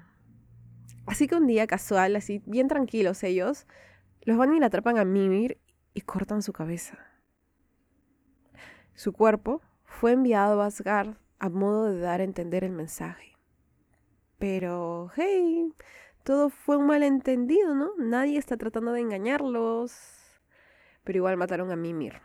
Así 1.05 1.27
que 1.27 1.36
un 1.36 1.47
día 1.47 1.67
casual, 1.67 2.15
así 2.15 2.41
bien 2.45 2.67
tranquilos 2.67 3.23
ellos, 3.23 3.65
los 4.23 4.38
van 4.38 4.53
y 4.53 4.63
atrapan 4.63 4.97
a 4.97 5.05
Mimir 5.05 5.57
y 5.93 6.01
cortan 6.01 6.41
su 6.41 6.51
cabeza. 6.53 6.97
Su 8.93 9.13
cuerpo 9.13 9.62
fue 9.86 10.12
enviado 10.12 10.62
a 10.62 10.65
Asgard 10.65 11.15
a 11.39 11.49
modo 11.49 11.91
de 11.91 11.99
dar 11.99 12.19
a 12.19 12.23
entender 12.23 12.63
el 12.63 12.71
mensaje. 12.71 13.38
Pero, 14.38 15.12
hey, 15.15 15.73
todo 16.23 16.49
fue 16.49 16.77
un 16.77 16.88
malentendido, 16.88 17.73
¿no? 17.73 17.91
Nadie 17.97 18.38
está 18.38 18.57
tratando 18.57 18.91
de 18.91 19.01
engañarlos. 19.01 19.97
Pero 21.03 21.17
igual 21.17 21.38
mataron 21.38 21.71
a 21.71 21.75
Mimir. 21.75 22.21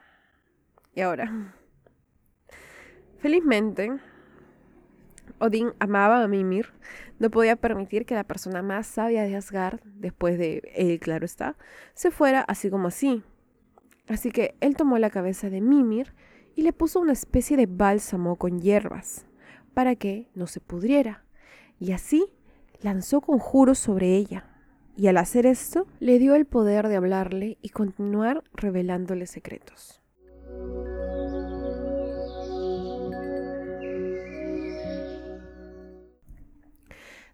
Y 0.94 1.02
ahora, 1.02 1.54
felizmente, 3.22 4.00
Odín 5.38 5.72
amaba 5.78 6.22
a 6.22 6.28
Mimir, 6.28 6.66
no 7.20 7.30
podía 7.30 7.54
permitir 7.54 8.04
que 8.04 8.16
la 8.16 8.24
persona 8.24 8.62
más 8.62 8.88
sabia 8.88 9.22
de 9.22 9.36
Asgard, 9.36 9.80
después 9.84 10.36
de 10.38 10.60
él, 10.74 10.98
claro 10.98 11.24
está, 11.24 11.56
se 11.94 12.10
fuera 12.10 12.40
así 12.40 12.68
como 12.68 12.88
así. 12.88 13.22
Así 14.08 14.32
que 14.32 14.56
él 14.60 14.76
tomó 14.76 14.98
la 14.98 15.10
cabeza 15.10 15.50
de 15.50 15.60
Mimir 15.60 16.12
y 16.56 16.62
le 16.62 16.72
puso 16.72 16.98
una 16.98 17.12
especie 17.12 17.56
de 17.56 17.66
bálsamo 17.66 18.34
con 18.36 18.60
hierbas, 18.60 19.24
para 19.72 19.94
que 19.94 20.28
no 20.34 20.48
se 20.48 20.58
pudriera, 20.58 21.24
y 21.78 21.92
así 21.92 22.26
lanzó 22.80 23.20
conjuros 23.20 23.78
sobre 23.78 24.16
ella. 24.16 24.48
Y 24.96 25.06
al 25.06 25.16
hacer 25.16 25.46
esto, 25.46 25.86
le 26.00 26.18
dio 26.18 26.34
el 26.34 26.44
poder 26.44 26.88
de 26.88 26.96
hablarle 26.96 27.56
y 27.62 27.68
continuar 27.68 28.42
revelándole 28.52 29.26
secretos. 29.26 30.01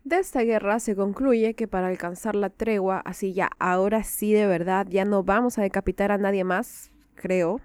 De 0.08 0.16
esta 0.16 0.40
guerra 0.40 0.80
se 0.80 0.96
concluye 0.96 1.52
que 1.52 1.68
para 1.68 1.88
alcanzar 1.88 2.34
la 2.34 2.48
tregua, 2.48 3.00
así 3.00 3.34
ya, 3.34 3.50
ahora 3.58 4.02
sí 4.04 4.32
de 4.32 4.46
verdad, 4.46 4.86
ya 4.88 5.04
no 5.04 5.22
vamos 5.22 5.58
a 5.58 5.62
decapitar 5.62 6.12
a 6.12 6.16
nadie 6.16 6.44
más, 6.44 6.90
creo. 7.14 7.60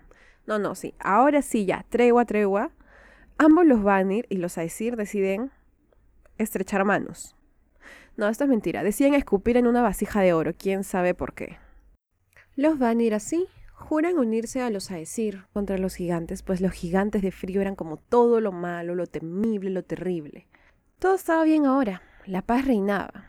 No, 0.45 0.59
no, 0.59 0.75
sí, 0.75 0.93
ahora 0.99 1.41
sí 1.41 1.65
ya, 1.65 1.85
tregua, 1.87 2.25
tregua. 2.25 2.71
Ambos 3.37 3.65
los 3.65 3.81
Vanir 3.81 4.25
y 4.27 4.39
los 4.39 4.57
Aesir 4.57 4.97
deciden 4.97 5.51
estrechar 6.37 6.83
manos. 6.83 7.37
No, 8.17 8.27
esto 8.27 8.43
es 8.43 8.49
mentira, 8.49 8.83
deciden 8.83 9.13
escupir 9.13 9.55
en 9.55 9.65
una 9.65 9.81
vasija 9.81 10.19
de 10.19 10.33
oro, 10.33 10.51
quién 10.53 10.83
sabe 10.83 11.13
por 11.13 11.35
qué. 11.35 11.59
Los 12.57 12.77
Vanir 12.77 13.13
así 13.13 13.47
juran 13.71 14.19
unirse 14.19 14.61
a 14.61 14.69
los 14.69 14.91
Aesir 14.91 15.45
contra 15.53 15.77
los 15.77 15.95
gigantes, 15.95 16.43
pues 16.43 16.59
los 16.59 16.73
gigantes 16.73 17.21
de 17.21 17.31
frío 17.31 17.61
eran 17.61 17.77
como 17.77 17.95
todo 17.95 18.41
lo 18.41 18.51
malo, 18.51 18.95
lo 18.95 19.07
temible, 19.07 19.69
lo 19.69 19.83
terrible. 19.85 20.45
Todo 20.99 21.15
estaba 21.15 21.45
bien 21.45 21.65
ahora, 21.65 22.01
la 22.25 22.41
paz 22.41 22.65
reinaba. 22.65 23.25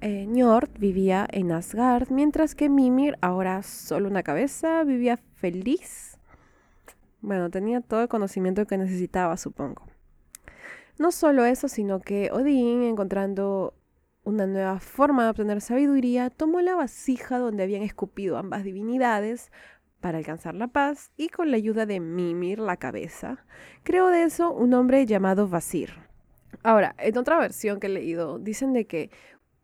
Eh, 0.00 0.26
Njord 0.26 0.78
vivía 0.78 1.26
en 1.30 1.52
Asgard, 1.52 2.10
mientras 2.10 2.54
que 2.54 2.68
Mimir, 2.68 3.16
ahora 3.20 3.62
solo 3.62 4.08
una 4.08 4.22
cabeza, 4.22 4.82
vivía 4.84 5.18
feliz. 5.34 6.18
Bueno, 7.20 7.50
tenía 7.50 7.82
todo 7.82 8.02
el 8.02 8.08
conocimiento 8.08 8.66
que 8.66 8.78
necesitaba, 8.78 9.36
supongo. 9.36 9.86
No 10.98 11.12
solo 11.12 11.44
eso, 11.44 11.68
sino 11.68 12.00
que 12.00 12.30
Odín, 12.32 12.82
encontrando 12.82 13.74
una 14.22 14.46
nueva 14.46 14.80
forma 14.80 15.24
de 15.24 15.30
obtener 15.30 15.60
sabiduría, 15.60 16.30
tomó 16.30 16.60
la 16.60 16.74
vasija 16.74 17.38
donde 17.38 17.62
habían 17.62 17.82
escupido 17.82 18.38
ambas 18.38 18.64
divinidades 18.64 19.50
para 20.00 20.18
alcanzar 20.18 20.54
la 20.54 20.68
paz 20.68 21.10
y 21.16 21.28
con 21.28 21.50
la 21.50 21.56
ayuda 21.56 21.84
de 21.84 22.00
Mimir, 22.00 22.58
la 22.58 22.76
cabeza, 22.76 23.44
creó 23.82 24.08
de 24.08 24.22
eso 24.22 24.52
un 24.52 24.72
hombre 24.72 25.04
llamado 25.04 25.48
Vasir. 25.48 26.09
Ahora, 26.62 26.94
en 26.98 27.16
otra 27.16 27.38
versión 27.38 27.80
que 27.80 27.86
he 27.86 27.90
leído, 27.90 28.38
dicen 28.38 28.72
de 28.72 28.86
que 28.86 29.10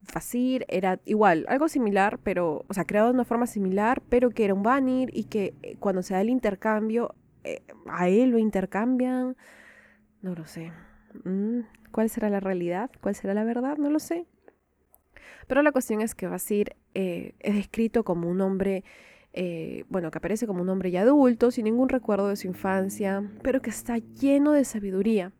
Fasir 0.02 0.64
era 0.68 1.00
igual, 1.04 1.44
algo 1.48 1.68
similar, 1.68 2.18
pero, 2.22 2.64
o 2.68 2.74
sea, 2.74 2.84
creado 2.84 3.08
de 3.08 3.14
una 3.14 3.24
forma 3.24 3.46
similar, 3.46 4.02
pero 4.08 4.30
que 4.30 4.44
era 4.44 4.54
un 4.54 4.62
Vanir 4.62 5.10
y 5.12 5.24
que 5.24 5.54
eh, 5.62 5.76
cuando 5.78 6.02
se 6.02 6.14
da 6.14 6.20
el 6.20 6.30
intercambio, 6.30 7.14
eh, 7.44 7.62
a 7.88 8.08
él 8.08 8.30
lo 8.30 8.38
intercambian. 8.38 9.36
No 10.22 10.34
lo 10.34 10.46
sé. 10.46 10.72
Mm, 11.24 11.60
¿Cuál 11.92 12.08
será 12.08 12.30
la 12.30 12.40
realidad? 12.40 12.90
¿Cuál 13.00 13.14
será 13.14 13.34
la 13.34 13.44
verdad? 13.44 13.76
No 13.78 13.90
lo 13.90 13.98
sé. 13.98 14.26
Pero 15.48 15.62
la 15.62 15.72
cuestión 15.72 16.00
es 16.00 16.14
que 16.14 16.26
Vasir 16.26 16.76
eh, 16.94 17.34
es 17.40 17.54
descrito 17.54 18.04
como 18.04 18.28
un 18.28 18.40
hombre, 18.40 18.84
bueno, 19.88 20.10
que 20.10 20.16
aparece 20.16 20.46
como 20.46 20.62
un 20.62 20.68
hombre 20.70 20.90
ya 20.90 21.02
adulto, 21.02 21.50
sin 21.50 21.64
ningún 21.64 21.90
recuerdo 21.90 22.28
de 22.28 22.36
su 22.36 22.46
infancia, 22.46 23.22
pero 23.42 23.60
que 23.60 23.68
está 23.68 23.98
lleno 23.98 24.52
de 24.52 24.64
sabiduría 24.64 25.32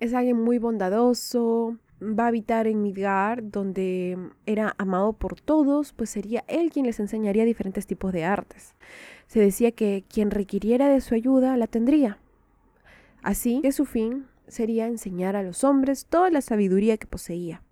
es 0.00 0.14
alguien 0.14 0.42
muy 0.42 0.58
bondadoso, 0.58 1.76
va 2.02 2.24
a 2.24 2.28
habitar 2.28 2.66
en 2.66 2.82
Midgard, 2.82 3.42
donde 3.42 4.18
era 4.44 4.74
amado 4.78 5.14
por 5.14 5.40
todos, 5.40 5.92
pues 5.92 6.10
sería 6.10 6.44
él 6.48 6.70
quien 6.70 6.86
les 6.86 7.00
enseñaría 7.00 7.44
diferentes 7.44 7.86
tipos 7.86 8.12
de 8.12 8.24
artes. 8.24 8.74
Se 9.26 9.40
decía 9.40 9.72
que 9.72 10.04
quien 10.08 10.30
requiriera 10.30 10.88
de 10.88 11.00
su 11.00 11.14
ayuda 11.14 11.56
la 11.56 11.66
tendría. 11.66 12.18
Así 13.22 13.60
que 13.62 13.72
su 13.72 13.86
fin 13.86 14.26
sería 14.46 14.86
enseñar 14.86 15.34
a 15.36 15.42
los 15.42 15.64
hombres 15.64 16.06
toda 16.06 16.30
la 16.30 16.40
sabiduría 16.40 16.96
que 16.96 17.06
poseía. 17.06 17.62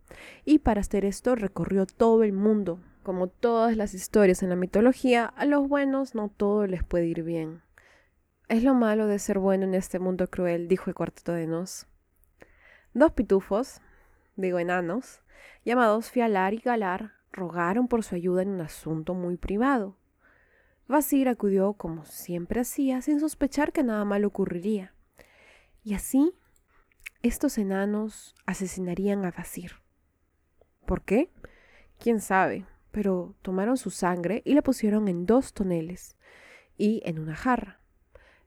Y 0.45 0.59
para 0.59 0.81
hacer 0.81 1.05
esto 1.05 1.35
recorrió 1.37 1.87
todo 1.87 2.25
el 2.25 2.33
mundo. 2.33 2.81
Como 3.03 3.29
todas 3.29 3.77
las 3.77 3.93
historias 3.93 4.43
en 4.43 4.49
la 4.49 4.57
mitología, 4.57 5.27
a 5.27 5.45
los 5.45 5.69
buenos 5.69 6.15
no 6.15 6.31
todo 6.35 6.67
les 6.67 6.83
puede 6.83 7.07
ir 7.07 7.23
bien. 7.23 7.61
Es 8.49 8.65
lo 8.65 8.75
malo 8.75 9.07
de 9.07 9.19
ser 9.19 9.39
bueno 9.39 9.65
en 9.65 9.75
este 9.75 9.99
mundo 9.99 10.29
cruel, 10.29 10.69
dijo 10.69 10.91
el 10.91 10.95
cuarteto 10.95 11.33
de 11.33 11.47
Nos. 11.47 11.87
Dos 12.95 13.11
pitufos, 13.11 13.81
digo 14.37 14.61
enanos, 14.61 15.21
llamados 15.65 16.11
Fialar 16.11 16.55
y 16.55 16.59
Galar, 16.59 17.13
rogaron 17.33 17.89
por 17.89 18.05
su 18.05 18.15
ayuda 18.15 18.43
en 18.43 18.51
un 18.51 18.61
asunto 18.61 19.15
muy 19.15 19.37
privado. 19.37 19.97
Vasir 20.87 21.29
acudió 21.29 21.73
como 21.73 22.05
siempre 22.05 22.61
hacía, 22.61 23.03
sin 23.03 23.19
sospechar 23.19 23.73
que 23.73 23.83
nada 23.83 24.05
malo 24.05 24.29
ocurriría. 24.29 24.95
Y 25.83 25.95
así, 25.95 26.35
estos 27.23 27.59
enanos 27.59 28.37
asesinarían 28.47 29.25
a 29.25 29.33
Vasir. 29.33 29.73
¿Por 30.87 31.03
qué? 31.03 31.33
Quién 31.99 32.21
sabe, 32.21 32.65
pero 32.93 33.35
tomaron 33.43 33.77
su 33.77 33.91
sangre 33.91 34.43
y 34.45 34.55
la 34.55 34.63
pusieron 34.63 35.09
en 35.09 35.27
dos 35.27 35.53
toneles 35.53 36.17
y 36.79 37.03
en 37.05 37.19
una 37.19 37.35
jarra. 37.35 37.81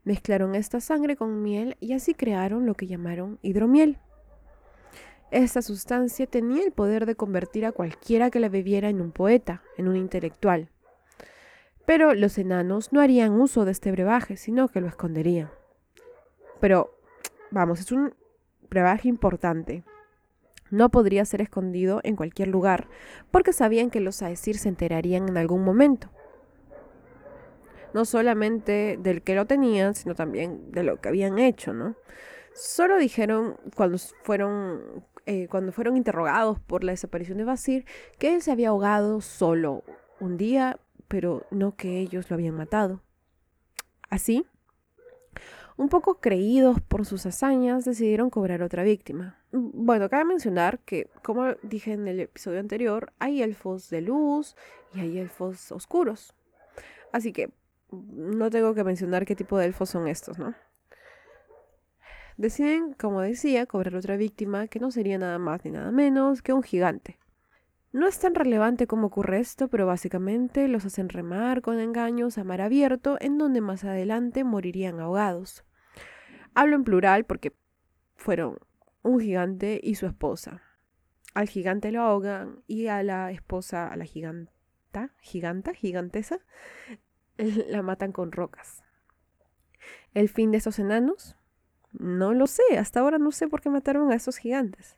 Mezclaron 0.06 0.56
esta 0.56 0.80
sangre 0.80 1.18
con 1.18 1.44
miel 1.44 1.76
y 1.82 1.92
así 1.92 2.14
crearon 2.14 2.66
lo 2.66 2.76
que 2.76 2.88
llamaron 2.88 3.40
hidromiel. 3.42 4.00
Esta 5.30 5.62
sustancia 5.62 6.26
tenía 6.26 6.64
el 6.64 6.72
poder 6.72 7.06
de 7.06 7.16
convertir 7.16 7.66
a 7.66 7.74
cualquiera 7.74 8.30
que 8.30 8.40
la 8.40 8.48
bebiera 8.48 8.90
en 8.90 9.02
un 9.02 9.12
poeta, 9.12 9.62
en 9.78 9.90
un 9.90 9.98
intelectual. 9.98 10.70
Pero 11.86 12.14
los 12.14 12.38
enanos 12.38 12.94
no 12.94 13.02
harían 13.02 13.34
uso 13.34 13.66
de 13.66 13.72
este 13.72 13.92
brebaje, 13.92 14.38
sino 14.38 14.70
que 14.70 14.80
lo 14.80 14.88
esconderían. 14.88 15.50
Pero, 16.62 16.98
vamos, 17.52 17.82
es 17.82 17.92
un 17.92 18.14
brebaje 18.70 19.10
importante. 19.10 19.84
No 20.70 20.90
podría 20.90 21.26
ser 21.26 21.42
escondido 21.42 22.00
en 22.04 22.16
cualquier 22.16 22.48
lugar, 22.48 22.88
porque 23.30 23.54
sabían 23.54 23.90
que 23.90 24.00
los 24.00 24.22
Aesir 24.22 24.58
se 24.58 24.70
enterarían 24.70 25.28
en 25.28 25.38
algún 25.38 25.64
momento. 25.64 26.10
No 27.94 28.06
solamente 28.06 28.98
del 29.02 29.22
que 29.24 29.36
lo 29.36 29.46
tenían, 29.46 29.94
sino 29.96 30.16
también 30.16 30.72
de 30.72 30.84
lo 30.84 31.00
que 31.00 31.10
habían 31.10 31.40
hecho, 31.40 31.74
¿no? 31.74 31.96
Solo 32.54 32.98
dijeron 32.98 33.58
cuando 33.76 33.98
fueron 34.24 35.06
eh, 35.28 35.48
cuando 35.48 35.72
fueron 35.72 35.96
interrogados 35.98 36.60
por 36.60 36.84
la 36.84 36.94
desaparición 36.94 37.38
de 37.38 37.44
Basir, 37.44 37.86
que 38.18 38.34
él 38.34 38.42
se 38.42 38.52
había 38.52 38.70
ahogado 38.70 39.22
solo 39.22 39.84
un 40.20 40.38
día 40.38 40.80
pero 41.08 41.46
no 41.52 41.76
que 41.76 42.00
ellos 42.00 42.30
lo 42.30 42.36
habían 42.36 42.56
matado. 42.56 43.02
Así, 44.10 44.46
un 45.76 45.90
poco 45.90 46.20
creídos 46.20 46.82
por 46.82 47.06
sus 47.06 47.26
hazañas, 47.26 47.86
decidieron 47.86 48.30
cobrar 48.30 48.62
otra 48.62 48.84
víctima. 48.84 49.40
Bueno, 49.52 50.10
cabe 50.10 50.26
mencionar 50.26 50.80
que, 50.80 51.10
como 51.24 51.54
dije 51.64 51.94
en 51.94 52.08
el 52.08 52.20
episodio 52.20 52.60
anterior, 52.60 53.14
hay 53.20 53.42
elfos 53.42 53.90
de 53.90 54.02
luz 54.02 54.56
y 54.94 55.00
hay 55.00 55.20
elfos 55.20 55.72
oscuros. 55.72 56.34
Así 57.12 57.32
que 57.32 57.52
no 57.92 58.50
tengo 58.50 58.74
que 58.74 58.84
mencionar 58.84 59.26
qué 59.26 59.36
tipo 59.36 59.58
de 59.58 59.66
elfos 59.66 59.90
son 59.90 60.08
estos, 60.08 60.38
¿no? 60.38 60.56
Deciden, 62.38 62.94
como 62.94 63.22
decía, 63.22 63.66
cobrar 63.66 63.96
otra 63.96 64.16
víctima 64.16 64.68
que 64.68 64.80
no 64.80 64.92
sería 64.92 65.18
nada 65.18 65.40
más 65.40 65.66
ni 65.66 65.72
nada 65.72 65.92
menos 65.92 66.44
que 66.44 66.54
un 66.54 66.62
gigante. 66.62 67.18
No 67.92 68.08
es 68.08 68.20
tan 68.20 68.36
relevante 68.36 68.86
cómo 68.86 69.08
ocurre 69.08 69.40
esto, 69.40 69.70
pero 69.70 69.88
básicamente 69.88 70.68
los 70.68 70.86
hacen 70.86 71.10
remar 71.10 71.62
con 71.62 71.80
engaños 71.80 72.38
a 72.38 72.44
mar 72.44 72.62
abierto, 72.62 73.18
en 73.22 73.40
donde 73.40 73.62
más 73.62 73.84
adelante 73.86 74.44
morirían 74.44 75.00
ahogados. 75.00 75.64
Hablo 76.54 76.76
en 76.76 76.84
plural 76.84 77.26
porque 77.26 77.56
fueron 78.16 78.60
un 79.02 79.20
gigante 79.20 79.80
y 79.82 79.96
su 79.96 80.06
esposa. 80.06 80.62
Al 81.34 81.48
gigante 81.48 81.92
lo 81.92 82.02
ahogan 82.02 82.62
y 82.68 82.88
a 82.88 83.02
la 83.04 83.32
esposa, 83.32 83.88
a 83.88 83.96
la 83.96 84.06
giganta, 84.06 85.12
giganta, 85.22 85.74
gigantesa, 85.74 86.40
la 87.38 87.82
matan 87.82 88.12
con 88.12 88.32
rocas. 88.32 88.84
El 90.14 90.30
fin 90.30 90.52
de 90.52 90.58
esos 90.58 90.78
enanos, 90.78 91.37
no 92.00 92.34
lo 92.34 92.48
sé, 92.48 92.64
hasta 92.78 93.00
ahora 93.00 93.18
no 93.18 93.32
sé 93.32 93.48
por 93.48 93.62
qué 93.62 93.70
mataron 93.70 94.12
a 94.12 94.16
esos 94.16 94.38
gigantes. 94.38 94.98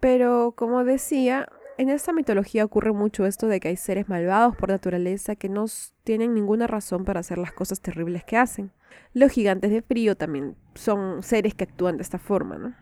Pero 0.00 0.52
como 0.56 0.84
decía, 0.84 1.48
en 1.76 1.90
esta 1.90 2.12
mitología 2.12 2.64
ocurre 2.64 2.92
mucho 2.92 3.26
esto 3.26 3.46
de 3.46 3.60
que 3.60 3.68
hay 3.68 3.76
seres 3.76 4.08
malvados 4.08 4.56
por 4.56 4.68
naturaleza 4.68 5.36
que 5.36 5.48
no 5.48 5.66
tienen 6.04 6.34
ninguna 6.34 6.66
razón 6.66 7.04
para 7.04 7.20
hacer 7.20 7.38
las 7.38 7.52
cosas 7.52 7.80
terribles 7.80 8.24
que 8.24 8.36
hacen. 8.36 8.72
Los 9.14 9.32
gigantes 9.32 9.70
de 9.70 9.82
frío 9.82 10.16
también 10.16 10.56
son 10.74 11.22
seres 11.22 11.54
que 11.54 11.64
actúan 11.64 11.96
de 11.96 12.02
esta 12.02 12.18
forma, 12.18 12.58
¿no? 12.58 12.74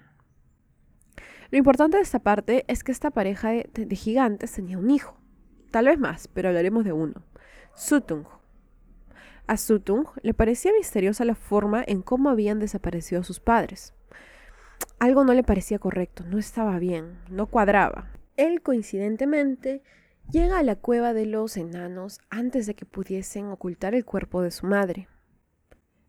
Lo 1.50 1.58
importante 1.58 1.96
de 1.96 2.02
esta 2.02 2.18
parte 2.18 2.64
es 2.68 2.82
que 2.82 2.92
esta 2.92 3.10
pareja 3.10 3.50
de, 3.50 3.96
gigantes 3.96 4.52
tenía 4.52 4.78
un 4.78 4.90
hijo. 4.90 5.16
Tal 5.70 5.86
vez 5.86 5.98
más, 5.98 6.28
pero 6.28 6.48
hablaremos 6.48 6.84
de 6.84 6.92
uno. 6.92 7.22
Sutung. 7.74 8.24
A 9.46 9.56
Sutung 9.56 10.06
le 10.22 10.34
parecía 10.34 10.72
misteriosa 10.72 11.24
la 11.24 11.36
forma 11.36 11.84
en 11.86 12.02
cómo 12.02 12.30
habían 12.30 12.58
desaparecido 12.58 13.22
sus 13.22 13.38
padres. 13.38 13.94
Algo 14.98 15.24
no 15.24 15.34
le 15.34 15.44
parecía 15.44 15.78
correcto, 15.78 16.24
no 16.24 16.38
estaba 16.38 16.78
bien, 16.78 17.18
no 17.30 17.46
cuadraba. 17.46 18.10
Él 18.36 18.60
coincidentemente 18.60 19.82
llega 20.30 20.58
a 20.58 20.62
la 20.64 20.74
cueva 20.74 21.12
de 21.12 21.26
los 21.26 21.56
enanos 21.56 22.18
antes 22.28 22.66
de 22.66 22.74
que 22.74 22.86
pudiesen 22.86 23.46
ocultar 23.46 23.94
el 23.94 24.04
cuerpo 24.04 24.42
de 24.42 24.50
su 24.50 24.66
madre. 24.66 25.08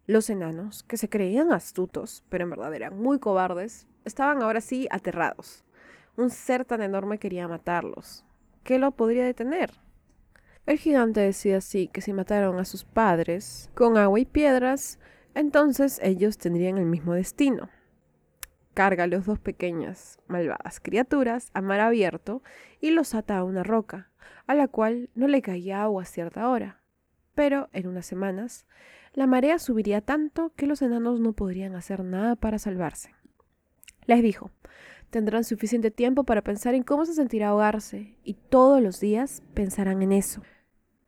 Los 0.08 0.30
enanos, 0.30 0.84
que 0.84 0.98
se 0.98 1.10
creían 1.10 1.52
astutos, 1.52 2.24
pero 2.30 2.46
en 2.46 2.50
verdad 2.50 2.74
eran 2.74 2.98
muy 2.98 3.20
cobardes, 3.20 3.88
estaban 4.04 4.42
ahora 4.42 4.62
sí 4.62 4.88
aterrados. 4.90 5.64
Un 6.16 6.32
ser 6.32 6.66
tan 6.66 6.82
enorme 6.82 7.20
quería 7.20 7.48
matarlos. 7.48 8.26
¿Qué 8.64 8.80
lo 8.80 8.92
podría 8.92 9.26
detener? 9.26 9.72
El 10.68 10.78
gigante 10.78 11.22
decía 11.22 11.58
así 11.58 11.88
que 11.88 12.02
si 12.02 12.14
mataron 12.14 12.60
a 12.60 12.66
sus 12.66 12.84
padres 12.84 13.72
con 13.74 13.98
agua 13.98 14.20
y 14.20 14.26
piedras, 14.26 15.00
entonces 15.34 16.00
ellos 16.04 16.38
tendrían 16.38 16.78
el 16.78 16.86
mismo 16.86 17.16
destino 17.16 17.70
carga 18.78 19.06
a 19.06 19.08
los 19.08 19.26
dos 19.26 19.40
pequeñas, 19.40 20.20
malvadas 20.28 20.80
criaturas 20.80 21.50
a 21.56 21.62
mar 21.62 21.80
abierto 21.80 22.44
y 22.80 22.92
los 22.92 23.16
ata 23.16 23.40
a 23.40 23.44
una 23.44 23.64
roca, 23.64 24.12
a 24.46 24.54
la 24.54 24.68
cual 24.68 25.10
no 25.16 25.28
le 25.28 25.42
caía 25.42 25.82
agua 25.82 26.04
a 26.04 26.06
cierta 26.06 26.48
hora. 26.48 26.80
Pero 27.34 27.70
en 27.74 27.88
unas 27.88 28.06
semanas, 28.06 28.68
la 29.14 29.26
marea 29.26 29.58
subiría 29.58 30.02
tanto 30.02 30.54
que 30.56 30.68
los 30.68 30.84
enanos 30.84 31.20
no 31.20 31.34
podrían 31.34 31.74
hacer 31.74 32.04
nada 32.04 32.36
para 32.36 32.60
salvarse. 32.60 33.16
Les 34.06 34.22
dijo, 34.22 34.52
tendrán 35.10 35.44
suficiente 35.44 35.90
tiempo 35.90 36.24
para 36.24 36.44
pensar 36.44 36.76
en 36.76 36.84
cómo 36.84 37.08
se 37.08 37.16
sentirá 37.16 37.48
ahogarse, 37.48 38.16
y 38.24 38.36
todos 38.36 38.80
los 38.80 39.00
días 39.00 39.42
pensarán 39.56 40.04
en 40.04 40.12
eso. 40.12 40.44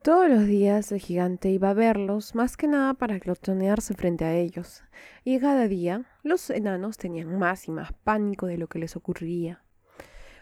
Todos 0.02 0.30
los 0.30 0.46
días 0.46 0.92
el 0.92 0.98
gigante 0.98 1.50
iba 1.50 1.68
a 1.68 1.74
verlos, 1.74 2.34
más 2.34 2.56
que 2.56 2.66
nada 2.66 2.94
para 2.94 3.18
glotonearse 3.18 3.92
frente 3.92 4.24
a 4.24 4.34
ellos, 4.34 4.82
y 5.24 5.38
cada 5.38 5.68
día 5.68 6.06
los 6.22 6.48
enanos 6.48 6.96
tenían 6.96 7.38
más 7.38 7.68
y 7.68 7.70
más 7.70 7.92
pánico 7.92 8.46
de 8.46 8.56
lo 8.56 8.66
que 8.66 8.78
les 8.78 8.96
ocurriría. 8.96 9.62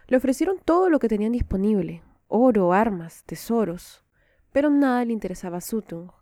Le 0.06 0.16
ofrecieron 0.16 0.60
todo 0.64 0.88
lo 0.88 1.00
que 1.00 1.08
tenían 1.08 1.32
disponible, 1.32 2.04
oro, 2.28 2.72
armas, 2.72 3.24
tesoros, 3.24 4.04
pero 4.52 4.70
nada 4.70 5.04
le 5.04 5.12
interesaba 5.12 5.56
a 5.56 5.60
Sutung. 5.60 6.12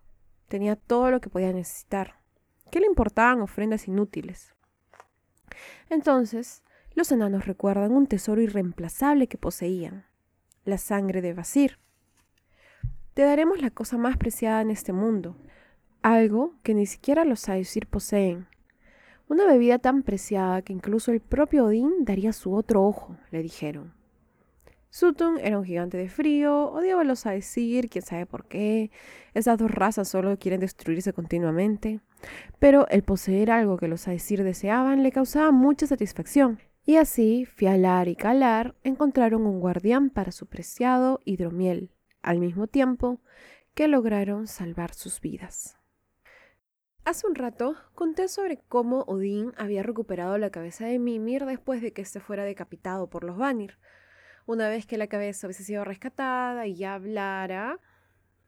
Tenía 0.47 0.75
todo 0.75 1.11
lo 1.11 1.21
que 1.21 1.29
podía 1.29 1.53
necesitar. 1.53 2.15
¿Qué 2.71 2.79
le 2.79 2.87
importaban 2.87 3.41
ofrendas 3.41 3.87
inútiles? 3.87 4.55
Entonces, 5.91 6.63
los 6.95 7.11
enanos 7.11 7.45
recuerdan 7.45 7.91
un 7.91 8.07
tesoro 8.07 8.41
irreemplazable 8.41 9.27
que 9.27 9.37
poseían, 9.37 10.07
la 10.65 10.79
sangre 10.79 11.21
de 11.21 11.35
Basir 11.35 11.77
te 13.17 13.23
daremos 13.23 13.59
la 13.63 13.71
cosa 13.71 13.97
más 13.97 14.15
preciada 14.15 14.61
en 14.61 14.69
este 14.69 14.93
mundo, 14.93 15.35
algo 16.03 16.53
que 16.61 16.75
ni 16.75 16.85
siquiera 16.85 17.25
los 17.25 17.49
Aesir 17.49 17.87
poseen. 17.87 18.45
Una 19.27 19.47
bebida 19.47 19.79
tan 19.79 20.03
preciada 20.03 20.61
que 20.61 20.71
incluso 20.71 21.11
el 21.11 21.19
propio 21.19 21.65
Odín 21.65 22.05
daría 22.05 22.31
su 22.31 22.53
otro 22.53 22.85
ojo, 22.85 23.17
le 23.31 23.41
dijeron. 23.41 23.95
Sutun 24.91 25.39
era 25.39 25.57
un 25.57 25.65
gigante 25.65 25.97
de 25.97 26.09
frío, 26.09 26.71
odiaba 26.71 27.01
a 27.01 27.05
los 27.05 27.25
Aesir, 27.25 27.89
quién 27.89 28.05
sabe 28.05 28.27
por 28.27 28.45
qué. 28.45 28.91
Esas 29.33 29.57
dos 29.57 29.71
razas 29.71 30.07
solo 30.07 30.37
quieren 30.37 30.59
destruirse 30.59 31.11
continuamente. 31.11 32.01
Pero 32.59 32.87
el 32.89 33.01
poseer 33.01 33.49
algo 33.49 33.77
que 33.77 33.87
los 33.87 34.07
Aesir 34.07 34.43
deseaban 34.43 35.01
le 35.01 35.11
causaba 35.11 35.49
mucha 35.49 35.87
satisfacción. 35.87 36.59
Y 36.85 36.97
así, 36.97 37.45
Fialar 37.45 38.09
y 38.09 38.15
Calar 38.15 38.75
encontraron 38.83 39.47
un 39.47 39.59
guardián 39.59 40.11
para 40.11 40.31
su 40.31 40.45
preciado 40.45 41.19
hidromiel 41.25 41.89
al 42.27 42.39
mismo 42.39 42.67
tiempo 42.67 43.21
que 43.73 43.87
lograron 43.87 44.47
salvar 44.47 44.93
sus 44.93 45.21
vidas. 45.21 45.77
Hace 47.05 47.25
un 47.25 47.35
rato 47.35 47.77
conté 47.95 48.27
sobre 48.27 48.57
cómo 48.67 49.03
Odín 49.03 49.53
había 49.55 49.81
recuperado 49.81 50.37
la 50.37 50.49
cabeza 50.49 50.85
de 50.85 50.99
Mimir 50.99 51.45
después 51.45 51.81
de 51.81 51.93
que 51.93 52.03
se 52.03 52.19
fuera 52.19 52.43
decapitado 52.43 53.09
por 53.09 53.23
los 53.23 53.37
Vanir. 53.37 53.79
Una 54.45 54.67
vez 54.67 54.85
que 54.85 54.97
la 54.97 55.07
cabeza 55.07 55.47
hubiese 55.47 55.63
sido 55.63 55.85
rescatada 55.85 56.67
y 56.67 56.75
ya 56.75 56.95
hablara, 56.95 57.79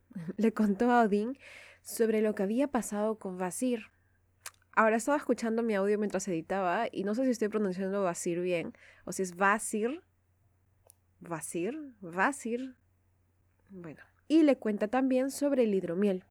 le 0.36 0.54
contó 0.54 0.92
a 0.92 1.04
Odín 1.04 1.38
sobre 1.82 2.22
lo 2.22 2.36
que 2.36 2.44
había 2.44 2.68
pasado 2.68 3.18
con 3.18 3.38
Vasir. 3.38 3.84
Ahora 4.74 4.98
estaba 4.98 5.18
escuchando 5.18 5.64
mi 5.64 5.76
audio 5.76 5.98
mientras 5.98 6.28
editaba 6.28 6.90
y 6.92 7.06
no 7.06 7.16
sé 7.16 7.24
si 7.24 7.32
estoy 7.32 7.48
pronunciando 7.48 8.04
Vasir 8.04 8.42
bien 8.42 8.74
o 9.06 9.14
si 9.14 9.24
es 9.24 9.38
Vasir. 9.38 10.04
Vasir, 11.22 11.78
Vasir, 12.02 12.76
bueno, 13.70 14.02
y 14.28 14.44
le 14.44 14.58
cuenta 14.58 14.88
también 14.88 15.32
sobre 15.32 15.64
el 15.64 15.74
hidromiel. 15.74 16.24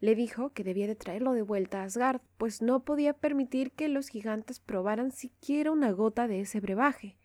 Le 0.00 0.14
dijo 0.14 0.50
que 0.50 0.64
debía 0.64 0.86
de 0.86 0.96
traerlo 0.96 1.32
de 1.32 1.42
vuelta 1.42 1.82
a 1.82 1.84
Asgard, 1.84 2.20
pues 2.36 2.62
no 2.62 2.84
podía 2.84 3.12
permitir 3.12 3.70
que 3.72 3.88
los 3.88 4.08
gigantes 4.08 4.58
probaran 4.58 5.12
siquiera 5.12 5.70
una 5.70 5.92
gota 5.92 6.26
de 6.26 6.40
ese 6.40 6.60
brebaje. 6.60 7.16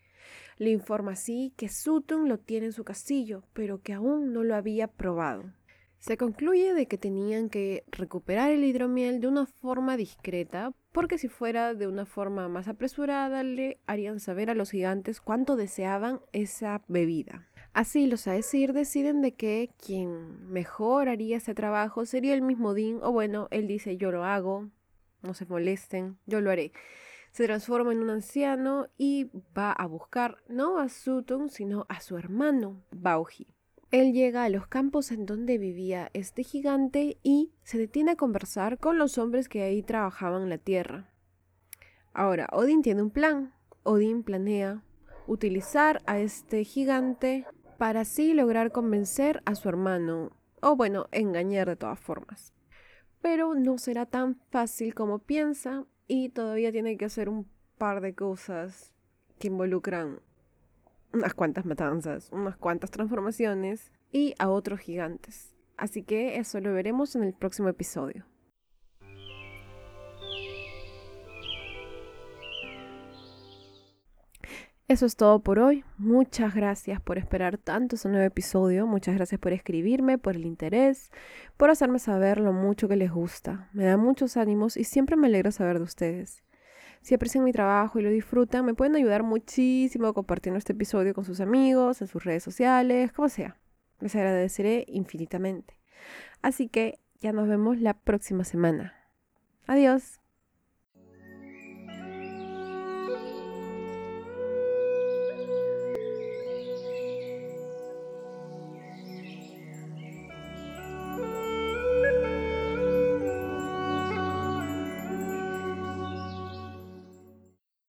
Le 0.58 0.70
informa 0.70 1.12
así 1.12 1.52
que 1.56 1.68
Sutun 1.68 2.28
lo 2.28 2.38
tiene 2.38 2.66
en 2.66 2.72
su 2.72 2.84
castillo, 2.84 3.42
pero 3.52 3.80
que 3.80 3.92
aún 3.92 4.32
no 4.32 4.44
lo 4.44 4.54
había 4.54 4.88
probado. 4.88 5.52
Se 5.98 6.16
concluye 6.16 6.74
de 6.74 6.86
que 6.86 6.96
tenían 6.98 7.48
que 7.48 7.84
recuperar 7.90 8.52
el 8.52 8.62
hidromiel 8.62 9.20
de 9.20 9.26
una 9.26 9.46
forma 9.46 9.96
discreta, 9.96 10.72
porque 10.92 11.18
si 11.18 11.28
fuera 11.28 11.74
de 11.74 11.88
una 11.88 12.06
forma 12.06 12.48
más 12.48 12.68
apresurada 12.68 13.42
le 13.42 13.80
harían 13.86 14.20
saber 14.20 14.50
a 14.50 14.54
los 14.54 14.70
gigantes 14.70 15.20
cuánto 15.20 15.56
deseaban 15.56 16.20
esa 16.32 16.82
bebida. 16.86 17.48
Así 17.78 18.08
los 18.08 18.26
Aesir 18.26 18.72
deciden 18.72 19.22
de 19.22 19.34
que 19.34 19.70
quien 19.78 20.50
mejor 20.50 21.08
haría 21.08 21.36
ese 21.36 21.54
trabajo 21.54 22.06
sería 22.06 22.34
el 22.34 22.42
mismo 22.42 22.74
Din, 22.74 22.98
o 23.04 23.12
bueno, 23.12 23.46
él 23.52 23.68
dice 23.68 23.96
yo 23.96 24.10
lo 24.10 24.24
hago, 24.24 24.68
no 25.22 25.32
se 25.32 25.46
molesten, 25.46 26.18
yo 26.26 26.40
lo 26.40 26.50
haré. 26.50 26.72
Se 27.30 27.44
transforma 27.44 27.92
en 27.92 28.00
un 28.00 28.10
anciano 28.10 28.88
y 28.98 29.30
va 29.56 29.70
a 29.70 29.86
buscar 29.86 30.38
no 30.48 30.80
a 30.80 30.88
Sutun, 30.88 31.50
sino 31.50 31.86
a 31.88 32.00
su 32.00 32.18
hermano, 32.18 32.82
Bauji. 32.90 33.46
Él 33.92 34.12
llega 34.12 34.42
a 34.42 34.48
los 34.48 34.66
campos 34.66 35.12
en 35.12 35.24
donde 35.24 35.56
vivía 35.56 36.10
este 36.14 36.42
gigante 36.42 37.18
y 37.22 37.52
se 37.62 37.78
detiene 37.78 38.10
a 38.10 38.16
conversar 38.16 38.78
con 38.78 38.98
los 38.98 39.18
hombres 39.18 39.48
que 39.48 39.62
ahí 39.62 39.84
trabajaban 39.84 40.48
la 40.48 40.58
tierra. 40.58 41.12
Ahora, 42.12 42.48
Odin 42.50 42.82
tiene 42.82 43.02
un 43.02 43.10
plan. 43.10 43.54
Odin 43.84 44.24
planea 44.24 44.82
utilizar 45.28 46.02
a 46.06 46.18
este 46.18 46.64
gigante 46.64 47.46
para 47.78 48.00
así 48.00 48.34
lograr 48.34 48.72
convencer 48.72 49.40
a 49.46 49.54
su 49.54 49.68
hermano, 49.68 50.32
o 50.60 50.76
bueno, 50.76 51.06
engañar 51.12 51.68
de 51.68 51.76
todas 51.76 51.98
formas. 51.98 52.52
Pero 53.22 53.54
no 53.54 53.78
será 53.78 54.04
tan 54.04 54.36
fácil 54.50 54.94
como 54.94 55.20
piensa 55.20 55.86
y 56.08 56.28
todavía 56.30 56.72
tiene 56.72 56.96
que 56.96 57.04
hacer 57.04 57.28
un 57.28 57.48
par 57.78 58.00
de 58.00 58.14
cosas 58.14 58.92
que 59.38 59.46
involucran 59.46 60.20
unas 61.12 61.34
cuantas 61.34 61.64
matanzas, 61.64 62.30
unas 62.32 62.56
cuantas 62.56 62.90
transformaciones 62.90 63.92
y 64.10 64.34
a 64.38 64.48
otros 64.50 64.80
gigantes. 64.80 65.54
Así 65.76 66.02
que 66.02 66.38
eso 66.38 66.60
lo 66.60 66.72
veremos 66.72 67.14
en 67.14 67.22
el 67.22 67.32
próximo 67.32 67.68
episodio. 67.68 68.26
Eso 74.88 75.04
es 75.04 75.16
todo 75.16 75.40
por 75.40 75.58
hoy. 75.58 75.84
Muchas 75.98 76.54
gracias 76.54 76.98
por 76.98 77.18
esperar 77.18 77.58
tanto 77.58 77.96
ese 77.96 78.08
nuevo 78.08 78.24
episodio. 78.24 78.86
Muchas 78.86 79.14
gracias 79.16 79.38
por 79.38 79.52
escribirme, 79.52 80.16
por 80.16 80.34
el 80.34 80.46
interés, 80.46 81.12
por 81.58 81.68
hacerme 81.68 81.98
saber 81.98 82.40
lo 82.40 82.54
mucho 82.54 82.88
que 82.88 82.96
les 82.96 83.12
gusta. 83.12 83.68
Me 83.74 83.84
da 83.84 83.98
muchos 83.98 84.38
ánimos 84.38 84.78
y 84.78 84.84
siempre 84.84 85.14
me 85.16 85.26
alegra 85.26 85.52
saber 85.52 85.76
de 85.76 85.84
ustedes. 85.84 86.42
Si 87.02 87.14
aprecian 87.14 87.44
mi 87.44 87.52
trabajo 87.52 87.98
y 87.98 88.02
lo 88.02 88.08
disfrutan, 88.08 88.64
me 88.64 88.72
pueden 88.72 88.96
ayudar 88.96 89.24
muchísimo 89.24 90.14
compartiendo 90.14 90.56
este 90.56 90.72
episodio 90.72 91.12
con 91.12 91.26
sus 91.26 91.40
amigos, 91.40 92.00
en 92.00 92.08
sus 92.08 92.24
redes 92.24 92.42
sociales, 92.42 93.12
como 93.12 93.28
sea. 93.28 93.58
Les 94.00 94.16
agradeceré 94.16 94.86
infinitamente. 94.88 95.78
Así 96.40 96.66
que 96.66 96.98
ya 97.20 97.34
nos 97.34 97.46
vemos 97.46 97.78
la 97.78 97.92
próxima 97.92 98.42
semana. 98.42 98.94
Adiós. 99.66 100.18